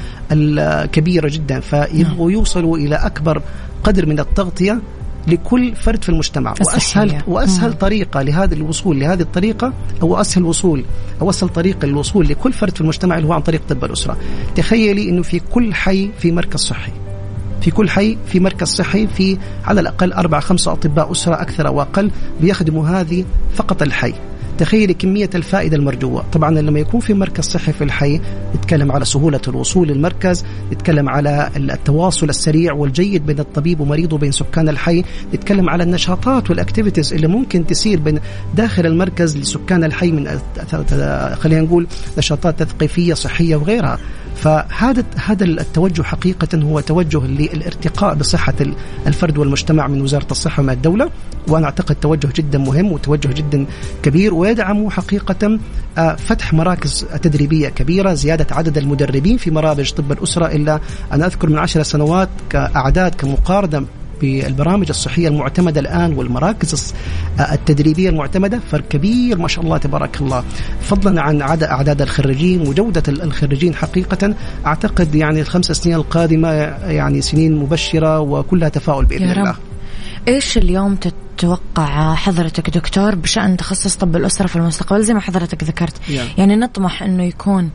كبيرة 0.86 1.28
جدا 1.28 1.60
فيبغوا. 1.60 2.30
يوصلوا 2.30 2.76
إلى 2.76 2.94
أكبر 2.94 3.42
قدر 3.84 4.06
من 4.06 4.20
التغطية 4.20 4.80
لكل 5.26 5.76
فرد 5.76 6.02
في 6.02 6.08
المجتمع. 6.08 6.54
واسهل 6.74 7.22
وأسهل 7.26 7.72
طريقة 7.72 8.22
لهذا 8.22 8.54
الوصول 8.54 9.00
لهذه 9.00 9.20
الطريقة 9.20 9.72
أو 10.02 10.20
أسهل 10.20 10.44
وصول 10.44 10.84
أو 11.20 11.30
أسهل 11.30 11.48
طريقه 11.48 11.86
للوصول 11.86 12.28
لكل 12.28 12.52
فرد 12.52 12.74
في 12.74 12.80
المجتمع 12.80 13.16
اللي 13.16 13.28
هو 13.28 13.32
عن 13.32 13.40
طريق 13.40 13.60
طب 13.68 13.84
الأسرة. 13.84 14.16
تخيلي 14.54 15.08
إنه 15.08 15.22
في 15.22 15.38
كل 15.38 15.74
حي 15.74 16.10
في 16.18 16.32
مركز 16.32 16.60
صحي. 16.60 16.92
في 17.60 17.70
كل 17.70 17.90
حي 17.90 18.18
في 18.26 18.40
مركز 18.40 18.68
صحي 18.68 19.06
في 19.06 19.38
على 19.64 19.80
الأقل 19.80 20.12
أربع 20.12 20.40
خمسة 20.40 20.72
أطباء 20.72 21.12
أسرة 21.12 21.34
أكثر 21.42 21.66
أو 21.66 21.82
أقل 21.82 22.10
بيخدموا 22.40 22.88
هذه 22.88 23.24
فقط 23.54 23.82
الحي. 23.82 24.14
تخيلي 24.60 24.94
كمية 24.94 25.30
الفائدة 25.34 25.76
المرجوة. 25.76 26.24
طبعا 26.32 26.50
لما 26.50 26.80
يكون 26.80 27.00
في 27.00 27.14
مركز 27.14 27.44
صحي 27.44 27.72
في 27.72 27.84
الحي 27.84 28.20
نتكلم 28.56 28.92
على 28.92 29.04
سهولة 29.04 29.40
الوصول 29.48 29.88
للمركز 29.88 30.44
نتكلم 30.72 31.08
على 31.08 31.50
التواصل 31.56 32.28
السريع 32.28 32.72
والجيد 32.72 33.26
بين 33.26 33.38
الطبيب 33.38 33.80
ومريضه 33.80 34.18
بين 34.18 34.32
سكان 34.32 34.68
الحي 34.68 35.04
نتكلم 35.34 35.70
على 35.70 35.82
النشاطات 35.82 36.50
والاكتيفيتيز 36.50 37.12
اللي 37.12 37.26
ممكن 37.26 37.66
تسير 37.66 38.00
بين 38.00 38.20
داخل 38.54 38.86
المركز 38.86 39.36
لسكان 39.36 39.84
الحي 39.84 40.10
من 40.10 40.40
خلينا 41.40 41.60
نقول 41.60 41.86
نشاطات 42.18 42.62
تثقيفية 42.62 43.14
صحية 43.14 43.56
وغيرها. 43.56 43.98
فهذا 44.36 45.04
هذا 45.24 45.44
التوجه 45.44 46.02
حقيقة 46.02 46.58
هو 46.58 46.80
توجه 46.80 47.26
للارتقاء 47.26 48.14
بصحة 48.14 48.54
الفرد 49.06 49.38
والمجتمع 49.38 49.86
من 49.86 50.00
وزارة 50.00 50.26
الصحة 50.30 50.62
ومن 50.62 50.70
الدولة. 50.70 51.10
وأنا 51.48 51.64
أعتقد 51.66 51.94
توجه 51.94 52.28
جدا 52.34 52.58
مهم 52.58 52.92
وتوجه 52.92 53.32
جدا 53.32 53.66
كبير. 54.02 54.34
ويدعم 54.50 54.90
حقيقة 54.90 55.58
آه، 55.98 56.16
فتح 56.16 56.52
مراكز 56.52 57.06
تدريبية 57.22 57.68
كبيرة 57.68 58.14
زيادة 58.14 58.46
عدد 58.50 58.78
المدربين 58.78 59.36
في 59.36 59.50
مرابج 59.50 59.90
طب 59.90 60.12
الأسرة 60.12 60.46
إلا 60.46 60.80
أنا 61.12 61.26
أذكر 61.26 61.48
من 61.48 61.58
عشر 61.58 61.82
سنوات 61.82 62.28
كأعداد 62.50 63.14
كمقارنة 63.14 63.86
بالبرامج 64.20 64.88
الصحية 64.88 65.28
المعتمدة 65.28 65.80
الآن 65.80 66.12
والمراكز 66.12 66.94
التدريبية 67.52 68.08
المعتمدة 68.08 68.60
فرق 68.70 68.88
كبير 68.88 69.38
ما 69.38 69.48
شاء 69.48 69.64
الله 69.64 69.78
تبارك 69.78 70.20
الله 70.20 70.44
فضلا 70.82 71.22
عن 71.22 71.42
عدد 71.42 71.62
أعداد 71.62 72.02
الخريجين 72.02 72.68
وجودة 72.68 73.02
الخريجين 73.08 73.74
حقيقة 73.74 74.34
أعتقد 74.66 75.14
يعني 75.14 75.40
الخمس 75.40 75.72
سنين 75.72 75.96
القادمة 75.96 76.48
يعني 76.86 77.20
سنين 77.20 77.56
مبشرة 77.56 78.20
وكلها 78.20 78.68
تفاؤل 78.68 79.04
بإذن. 79.04 79.30
الله 79.30 79.54
إيش 80.28 80.58
اليوم 80.58 80.96
تتوقع 80.96 82.14
حضرتك 82.14 82.70
دكتور 82.70 83.14
بشأن 83.14 83.56
تخصص 83.56 83.96
طب 83.96 84.16
الأسرة 84.16 84.46
في 84.46 84.56
المستقبل؟ 84.56 85.02
زي 85.02 85.14
ما 85.14 85.20
حضرتك 85.20 85.64
ذكرت. 85.64 86.10
يعني, 86.10 86.28
يعني 86.38 86.56
نطمح 86.56 87.02
أنه 87.02 87.24
يكون 87.24 87.70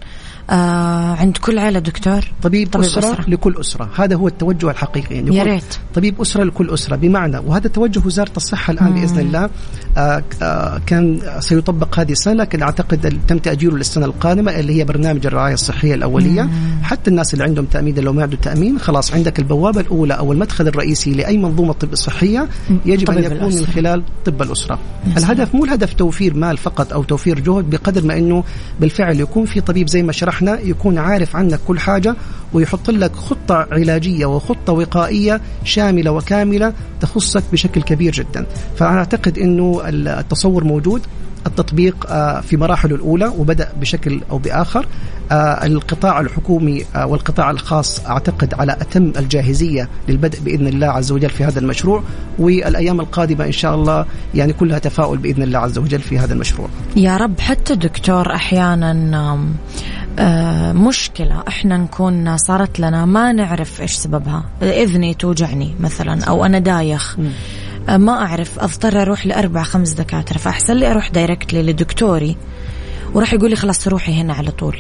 آه 0.50 1.16
عند 1.16 1.38
كل 1.38 1.60
عائله 1.60 1.80
دكتور؟ 1.80 2.22
طبيب, 2.44 2.70
طبيب 2.72 2.86
أسرة, 2.86 3.00
أسرة. 3.00 3.26
لكل 3.30 3.56
أسرة. 3.60 3.90
هذا 3.96 4.16
هو 4.16 4.28
التوجه 4.28 4.70
الحقيقي. 4.70 5.16
يعني 5.16 5.36
يا 5.36 5.44
ريت. 5.44 5.78
طبيب 5.96 6.22
أسرة 6.22 6.44
لكل 6.44 6.70
أسرة. 6.70 6.96
بمعنى 6.96 7.38
وهذا 7.38 7.68
توجه 7.68 8.02
وزارة 8.06 8.32
الصحة 8.38 8.74
الآن 8.74 8.90
مم. 8.90 8.96
بإذن 9.02 9.20
الله 9.20 9.50
آه 9.98 10.24
آه 10.42 10.82
كان 10.86 11.20
سيطبق 11.40 12.00
هذه 12.00 12.12
السنة. 12.12 12.34
لكن 12.34 12.62
أعتقد 12.62 13.20
تم 13.28 13.38
تأجيله 13.38 13.78
للسنة 13.78 14.06
القادمة 14.06 14.52
اللي 14.60 14.80
هي 14.80 14.84
برنامج 14.84 15.26
الرعاية 15.26 15.54
الصحية 15.54 15.94
الأولية. 15.94 16.42
مم. 16.42 16.84
حتى 16.84 17.10
الناس 17.10 17.34
اللي 17.34 17.44
عندهم 17.44 17.66
تأمين 17.66 18.00
لو 18.00 18.14
ما 18.14 18.22
عندهم 18.22 18.40
تأمين 18.40 18.80
خلاص 18.80 19.14
عندك 19.14 19.40
البوابة 19.40 19.82
الأولى 19.82 20.14
أو 20.14 20.32
المدخل 20.34 20.68
الرئيسي 20.68 21.12
لأي 21.12 21.38
منظومة 21.38 21.74
طب 21.74 21.96
صحية 21.96 22.48
يجب 22.86 23.12
أن 23.12 23.24
يكون 23.24 23.38
الأسرة. 23.38 23.60
من 23.62 23.68
خلال 23.68 24.04
طب 24.26 24.42
الأسرة. 24.42 24.80
الهدف 25.18 25.56
مو 25.56 25.66
الهدف 25.66 25.94
توفير 25.94 26.34
مال 26.34 26.58
فقط 26.58 26.94
أو 26.94 27.04
توفير 27.04 27.40
جهد 27.40 27.70
بقدر 27.70 28.06
ما 28.06 28.18
أنه 28.18 28.44
بالفعل 28.80 29.20
يكون 29.20 29.46
في 29.46 29.62
طبيب 29.62 29.88
زي 29.88 30.04
ما 30.04 30.12
شرحنا 30.36 30.60
يكون 30.60 30.98
عارف 30.98 31.36
عنك 31.36 31.60
كل 31.68 31.80
حاجة 31.80 32.16
ويحط 32.54 32.90
لك 32.90 33.16
خطة 33.16 33.68
علاجية 33.72 34.26
وخطة 34.26 34.74
وقائية 34.74 35.42
شاملة 35.64 36.12
وكاملة 36.12 36.74
تخصك 37.02 37.44
بشكل 37.52 37.82
كبير 37.82 38.12
جدا. 38.12 38.46
فأنا 38.78 38.98
أعتقد 38.98 39.38
أنه 39.38 39.82
التصور 39.86 40.64
موجود 40.64 41.02
التطبيق 41.48 42.08
آه، 42.10 42.42
في 42.42 42.58
مراحله 42.58 42.96
الأولى 42.96 43.28
وبدأ 43.28 43.70
بشكل 43.80 44.22
أو 44.32 44.38
بآخر. 44.38 44.86
آه، 45.32 45.66
القطاع 45.66 46.20
الحكومي 46.20 46.86
آه، 46.96 47.06
والقطاع 47.06 47.52
الخاص 47.52 48.06
أعتقد 48.06 48.54
على 48.54 48.72
أتم 48.72 49.12
الجاهزية 49.18 49.90
للبدء 50.10 50.40
بإذن 50.40 50.68
الله 50.68 50.88
عز 50.88 51.12
وجل 51.12 51.30
في 51.30 51.44
هذا 51.44 51.60
المشروع 51.60 52.04
والأيام 52.40 53.00
القادمة 53.00 53.46
إن 53.46 53.52
شاء 53.52 53.76
الله 53.76 54.06
يعني 54.36 54.54
كلها 54.54 54.80
تفاؤل 54.80 55.18
بإذن 55.18 55.44
الله 55.44 55.60
عز 55.60 55.78
وجل 55.78 56.00
في 56.00 56.20
هذا 56.20 56.34
المشروع. 56.34 56.70
يا 56.96 57.18
رب 57.18 57.40
حتى 57.40 57.76
دكتور 57.76 58.36
أحيانا 58.36 58.94
مشكلة. 60.74 61.44
إحنا 61.48 61.78
نكون 61.78 62.38
صارت 62.38 62.80
لنا 62.80 63.06
ما 63.06 63.32
نعرف 63.32 63.82
إيش 63.82 63.92
سببها. 63.92 64.44
إذني 64.62 65.14
توجعني 65.14 65.76
مثلا 65.80 66.24
أو 66.24 66.46
أنا 66.46 66.60
دايخ. 66.60 67.18
ما 67.90 68.12
أعرف. 68.12 68.60
أضطر 68.60 69.02
أروح 69.02 69.26
لأربع 69.26 69.64
خمس 69.64 69.94
دكاترة. 69.94 70.38
فأحسن 70.38 70.74
لي 70.74 70.92
أروح 70.92 71.10
دايركتلي 71.10 71.64
لدكتوري 71.64 72.38
وراح 73.14 73.34
يقول 73.34 73.50
لي 73.50 73.56
خلاص 73.56 73.88
روحي 73.88 74.22
هنا 74.22 74.34
على 74.34 74.52
طول. 74.52 74.78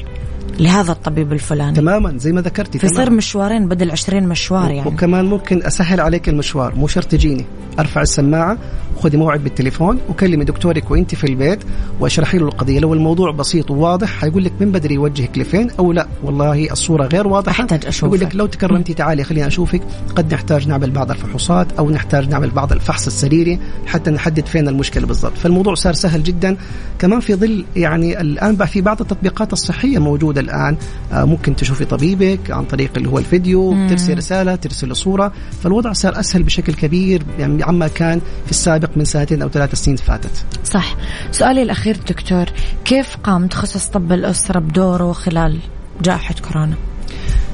لهذا 0.59 0.91
الطبيب 0.91 1.33
الفلاني. 1.33 1.75
تماما 1.75 2.17
زي 2.17 2.31
ما 2.31 2.41
ذكرتي 2.41 2.79
فيصير 2.79 3.09
مشوارين 3.09 3.67
بدل 3.67 3.91
20 3.91 4.27
مشوار 4.27 4.71
يعني. 4.71 4.89
وكمان 4.89 5.25
ممكن 5.25 5.63
أسهل 5.63 5.99
عليك 5.99 6.29
المشوار 6.29 6.75
مو 6.75 6.87
شرط 6.87 7.05
تجيني. 7.05 7.45
أرفع 7.79 8.01
السماعة 8.01 8.57
وخذي 8.97 9.17
موعد 9.17 9.43
بالتليفون 9.43 9.99
وكلمي 10.09 10.45
دكتورك 10.45 10.91
وانت 10.91 11.15
في 11.15 11.23
البيت 11.23 11.59
واشرحي 11.99 12.37
له 12.37 12.45
القضية. 12.45 12.79
لو 12.79 12.93
الموضوع 12.93 13.31
بسيط 13.31 13.71
وواضح 13.71 14.07
حيقول 14.07 14.43
لك 14.43 14.53
من 14.59 14.71
بدري 14.71 14.95
يوجهك 14.95 15.37
لفين 15.37 15.69
أو 15.79 15.91
لا. 15.91 16.07
والله 16.23 16.71
الصورة 16.71 17.05
غير 17.07 17.27
واضحة. 17.27 17.63
احتاج 17.63 17.85
أشوفك. 17.85 18.07
يقول 18.13 18.19
لك 18.19 18.35
لو 18.35 18.45
تكرمتي 18.45 18.93
تعالي 18.93 19.23
خليني 19.23 19.47
أشوفك. 19.47 19.81
قد 20.15 20.33
نحتاج 20.33 20.67
نعمل 20.67 20.91
بعض 20.91 21.11
الفحوصات 21.11 21.67
أو 21.79 21.89
نحتاج 21.89 22.29
نعمل 22.29 22.49
بعض 22.49 22.71
الفحص 22.71 23.07
السريري 23.07 23.59
حتى 23.85 24.11
نحدد 24.11 24.45
فين 24.45 24.67
المشكلة 24.67 25.07
بالضبط. 25.07 25.37
فالموضوع 25.37 25.73
صار 25.73 25.93
سهل 25.93 26.23
جدا. 26.23 26.57
كمان 26.99 27.19
في 27.19 27.35
ظل 27.35 27.65
يعني 27.75 28.21
الآن 28.21 28.55
بقى 28.55 28.67
في 28.67 28.81
بعض 28.81 29.01
التطبيقات 29.01 29.53
الصحية 29.53 29.99
موجودة 29.99 30.41
الآن. 30.41 30.77
آه، 31.13 31.25
ممكن 31.25 31.55
تشوفي 31.55 31.85
طبيبك 31.85 32.51
عن 32.51 32.63
طريق 32.65 32.91
اللي 32.97 33.09
هو 33.09 33.17
الفيديو. 33.19 33.87
ترسل 33.89 34.17
رسالة 34.17 34.55
ترسل 34.55 34.95
صورة. 34.95 35.31
فالوضع 35.63 35.93
صار 35.93 36.19
أسهل 36.19 36.43
بشكل 36.43 36.73
كبير. 36.73 37.23
يعني 37.39 37.63
عما 37.63 37.87
كان 37.87 38.21
في 38.45 38.51
السابق. 38.51 38.84
من 38.95 39.05
سنتين 39.05 39.41
أو 39.41 39.49
ثلاث 39.49 39.75
سنين 39.75 39.97
فاتت 39.97 40.45
صح 40.63 40.95
سؤالي 41.31 41.61
الأخير 41.61 41.97
دكتور 42.09 42.45
كيف 42.85 43.17
قام 43.23 43.47
تخصص 43.47 43.87
طب 43.87 44.11
الأسرة 44.11 44.59
بدوره 44.59 45.13
خلال 45.13 45.59
جائحة 46.01 46.35
كورونا 46.47 46.75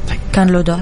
طيب. 0.09 0.19
كان 0.33 0.47
له 0.47 0.61
دور 0.61 0.81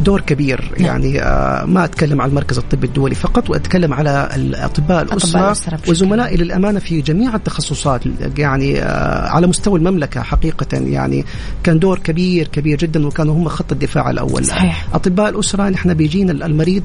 دور 0.00 0.20
كبير 0.20 0.72
نعم. 0.78 0.86
يعني 0.86 1.22
آه 1.22 1.64
ما 1.64 1.84
أتكلم 1.84 2.20
عن 2.20 2.28
المركز 2.28 2.58
الطبي 2.58 2.86
الدولي 2.86 3.14
فقط 3.14 3.50
وأتكلم 3.50 3.94
على 3.94 4.28
الأطباء 4.36 5.02
الأسرة 5.02 5.78
وزملائي 5.88 6.36
للأمانة 6.36 6.78
في 6.78 7.00
جميع 7.00 7.34
التخصصات 7.34 8.02
يعني 8.38 8.82
آه 8.82 9.28
على 9.28 9.46
مستوى 9.46 9.78
المملكة 9.78 10.22
حقيقة 10.22 10.66
يعني 10.72 11.24
كان 11.62 11.78
دور 11.78 11.98
كبير 11.98 12.48
كبير 12.48 12.78
جدا 12.78 13.06
وكانوا 13.06 13.34
هم 13.34 13.48
خط 13.48 13.72
الدفاع 13.72 14.10
الأول 14.10 14.44
صحيح. 14.44 14.86
أطباء 14.94 15.28
الأسرة 15.28 15.68
نحن 15.68 15.94
بيجينا 15.94 16.46
المريض 16.46 16.82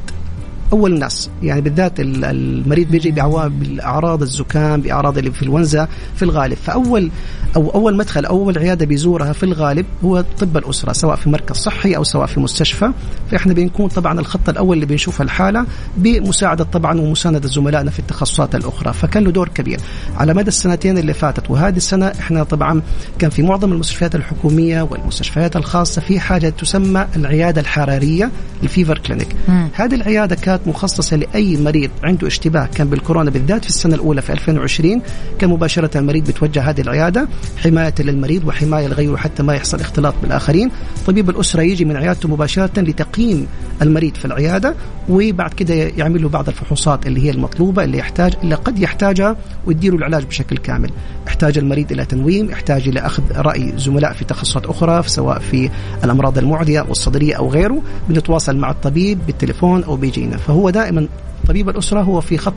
أول 0.74 0.93
الناس 0.93 1.30
يعني 1.43 1.61
بالذات 1.61 1.93
المريض 1.99 2.88
بيجي 2.88 3.11
بالأعراض 3.11 4.22
الزكام 4.22 4.82
بأعراض 4.82 5.18
الانفلونزا 5.18 5.88
في 6.16 6.24
الغالب. 6.24 6.57
فاول 6.57 7.11
أو 7.55 7.70
أول 7.70 7.95
مدخل 7.95 8.26
أول 8.26 8.57
عيادة 8.57 8.86
بيزورها 8.86 9.34
في 9.34 9.43
الغالب 9.43 9.86
هو 10.03 10.26
طب 10.39 10.57
الأسرة 10.57 10.93
سواء 10.93 11.16
في 11.16 11.30
مركز 11.30 11.55
صحي 11.55 11.95
أو 11.95 12.03
سواء 12.03 12.26
في 12.26 12.39
مستشفى. 12.39 12.91
فإحنا 13.32 13.53
بنكون 13.53 13.88
طبعا 13.88 14.20
الخط 14.20 14.49
الأول 14.49 14.76
اللي 14.76 14.86
بنشوف 14.86 15.22
الحالة 15.22 15.66
بمساعدة 15.97 16.63
طبعا 16.63 17.01
ومساندة 17.01 17.47
زملائنا 17.47 17.91
في 17.91 17.99
التخصصات 17.99 18.55
الأخرى. 18.55 18.93
فكان 18.93 19.24
له 19.24 19.32
دور 19.32 19.49
كبير. 19.49 19.80
على 20.18 20.34
مدى 20.34 20.47
السنتين 20.47 20.97
اللي 20.97 21.13
فاتت 21.13 21.51
وهذه 21.51 21.78
السنة 21.78 22.07
إحنا 22.07 22.43
طبعا 22.43 22.82
كان 23.20 23.30
في 23.30 23.43
معظم 23.43 23.74
المستشفيات 23.74 24.16
الحكومية 24.16 24.82
والمستشفيات 24.82 25.55
الخاصة 25.55 26.01
في 26.01 26.20
حاجة 26.20 26.49
تسمى 26.49 27.07
العيادة 27.16 27.61
الحرارية 27.61 28.32
الفيفر 28.63 28.97
كلينيك. 28.97 29.36
هذه 29.74 29.95
العيادة 29.95 30.36
كانت 30.56 30.68
مخصصة 30.68 31.18
لأي 31.18 31.58
مريض 31.58 31.89
عنده 32.03 32.28
اشتباه. 32.28 32.66
كان 32.66 32.89
بالكورونا 32.89 33.30
بالذات 33.30 33.64
في 33.64 33.70
السنة 33.70 33.95
الأولى 33.95 34.22
في 34.22 34.34
2020 34.34 35.01
كان 35.39 35.49
مباشرة 35.49 35.97
المريض 35.97 36.28
بتوجه 36.28 36.70
هذه 36.70 36.82
العيادة 36.82 37.28
حماية 37.58 37.93
للمريض 37.99 38.47
وحماية 38.47 38.88
لغيره 38.88 39.16
حتى 39.16 39.43
ما 39.43 39.56
يحصل 39.56 39.80
اختلاط 39.80 40.14
بالآخرين. 40.22 40.72
طبيب 41.08 41.30
الأسرة 41.30 41.62
يجي 41.62 41.86
من 41.86 41.97
عيادته 41.97 42.30
مباشرة 42.30 42.82
لتقييم 42.82 43.47
المريض 43.82 44.16
في 44.16 44.26
العيادة 44.26 44.76
وبعد 45.10 45.53
كده 45.53 45.74
يعمل 45.74 46.22
له 46.22 46.30
بعض 46.30 46.47
الفحوصات 46.47 47.08
اللي 47.08 47.24
هي 47.26 47.30
المطلوبة 47.30 47.84
اللي 47.84 47.97
يحتاج 47.97 48.34
اللي 48.43 48.56
قد 48.56 48.80
يحتاجها 48.80 49.36
ويديله 49.66 49.95
العلاج 49.97 50.24
بشكل 50.24 50.58
كامل. 50.58 50.91
يحتاج 51.28 51.58
المريض 51.58 51.91
إلى 51.91 52.06
تنويم 52.06 52.49
يحتاج 52.51 52.88
إلى 52.88 52.99
أخذ 52.99 53.24
رأي 53.36 53.74
زملاء 53.78 54.14
في 54.14 54.26
تخصصات 54.26 54.66
أخرى 54.66 55.03
سواء 55.06 55.39
في 55.39 55.70
الأمراض 56.03 56.38
المعدية 56.38 56.82
والصدرية 56.82 57.36
أو 57.36 57.49
غيره. 57.49 57.82
بنتواصل 58.10 58.58
مع 58.58 58.72
الطبيب 58.72 59.20
بالتليفون 59.28 59.84
أو 59.84 59.95
بيجينا. 59.95 60.38
فهو 60.48 60.70
دائما 60.70 61.08
طبيب 61.48 61.70
الأسرة 61.70 62.02
هو 62.02 62.22
في 62.22 62.38
خط 62.38 62.54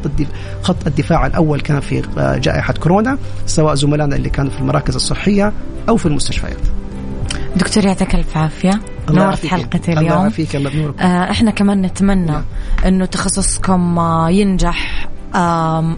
خط 0.62 0.86
الدفاع 0.86 1.26
الأول 1.26 1.61
كان 1.61 1.80
في 1.80 2.03
آه، 2.18 2.36
جائحة 2.36 2.72
كورونا 2.72 3.18
سواء 3.47 3.74
زملائنا 3.74 4.16
اللي 4.16 4.30
كانوا 4.30 4.51
في 4.51 4.61
المراكز 4.61 4.95
الصحية 4.95 5.53
أو 5.89 5.97
في 5.97 6.07
المستشفيات. 6.07 6.59
دكتور 7.57 7.84
يعطيك 7.84 8.14
ألف 8.14 8.36
عافية. 8.36 8.80
نورت 9.11 9.47
حلقتي 9.47 9.93
اليوم 9.93 10.07
الله 10.07 10.20
يعافيك 10.20 10.57
الله 10.57 10.95
آه 11.01 11.30
إحنا 11.30 11.51
كمان 11.51 11.82
نتمنى 11.82 12.26
نعم. 12.26 12.45
إنه 12.86 13.05
تخصصكم 13.05 13.99
آه، 13.99 14.30
ينجح. 14.30 14.97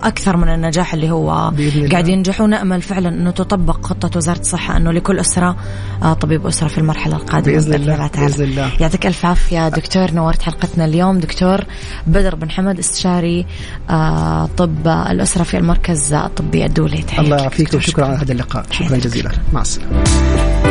أكثر 0.02 0.36
من 0.36 0.48
النجاح 0.48 0.94
اللي 0.94 1.10
هو 1.10 1.52
قاعد 1.90 2.08
ينجح 2.08 2.40
ونامل 2.40 2.82
فعلا 2.82 3.08
أنه 3.08 3.30
تطبق 3.30 3.86
خطة 3.86 4.10
وزارة 4.16 4.40
الصحة 4.40 4.76
أنه 4.76 4.92
لكل 4.92 5.18
أسرة 5.18 5.56
آه، 6.02 6.12
طبيب 6.12 6.46
اسره 6.46 6.68
في 6.68 6.78
المرحلة 6.78 7.16
القادمة. 7.16 7.54
بإذن 7.54 7.74
الله 7.74 8.10
بإذن 8.14 8.44
الله. 8.44 8.70
يعطيك 8.80 9.06
ألف 9.06 9.26
عافية 9.26 9.68
دكتور 9.68 10.10
نورت 10.12 10.42
حلقتنا 10.42 10.84
اليوم. 10.84 11.18
دكتور 11.18 11.64
بدر 12.06 12.34
بن 12.34 12.50
حمد 12.50 12.78
استشاري 12.78 13.46
آه، 13.90 14.48
طب 14.56 14.88
الأسرة 14.88 15.42
في 15.42 15.56
المركز 15.56 16.12
الطبي 16.12 16.66
الدولي. 16.66 17.04
الله 17.18 17.36
يعافيك 17.36 17.74
وشكرا 17.74 18.06
على 18.06 18.16
هذا 18.16 18.32
اللقاء. 18.32 18.64
شكرا 18.70 18.96
جزيلا. 18.96 19.30
مع 19.52 19.60
السلامة. 19.60 20.69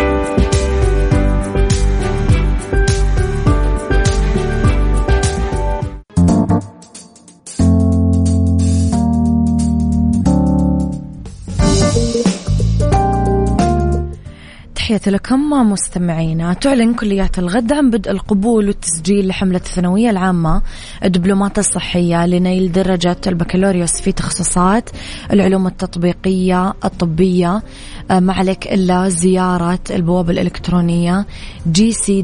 تحياتي 14.89 15.09
لكم 15.09 15.49
مستمعينا. 15.71 16.53
تعلن 16.53 16.93
كليات 16.93 17.39
الغد 17.39 17.73
عن 17.73 17.89
بدء 17.89 18.11
القبول 18.11 18.67
والتسجيل 18.67 19.27
لحملة 19.27 19.57
الثانوية 19.57 20.09
العامة. 20.09 20.61
الدبلومات 21.03 21.59
الصحية 21.59 22.25
لنيل 22.25 22.71
درجة 22.71 23.17
البكالوريوس 23.27 24.01
في 24.01 24.11
تخصصات 24.11 24.89
العلوم 25.33 25.67
التطبيقية 25.67 26.73
الطبية. 26.85 27.63
آه، 28.11 28.19
ما 28.19 28.33
عليك 28.33 28.73
إلا 28.73 29.09
زيارة 29.09 29.79
البوابة 29.89 30.31
الإلكترونية 30.31 31.25
gc.edu.sa 31.71 32.21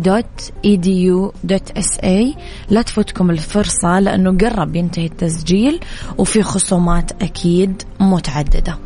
لا 2.70 2.82
تفوتكم 2.82 3.30
الفرصة 3.30 4.00
لأنه 4.00 4.38
قرب 4.38 4.76
ينتهي 4.76 5.06
التسجيل 5.06 5.80
وفي 6.18 6.44
خصومات 6.44 7.12
أكيد 7.24 7.82
متعددة. 8.00 8.78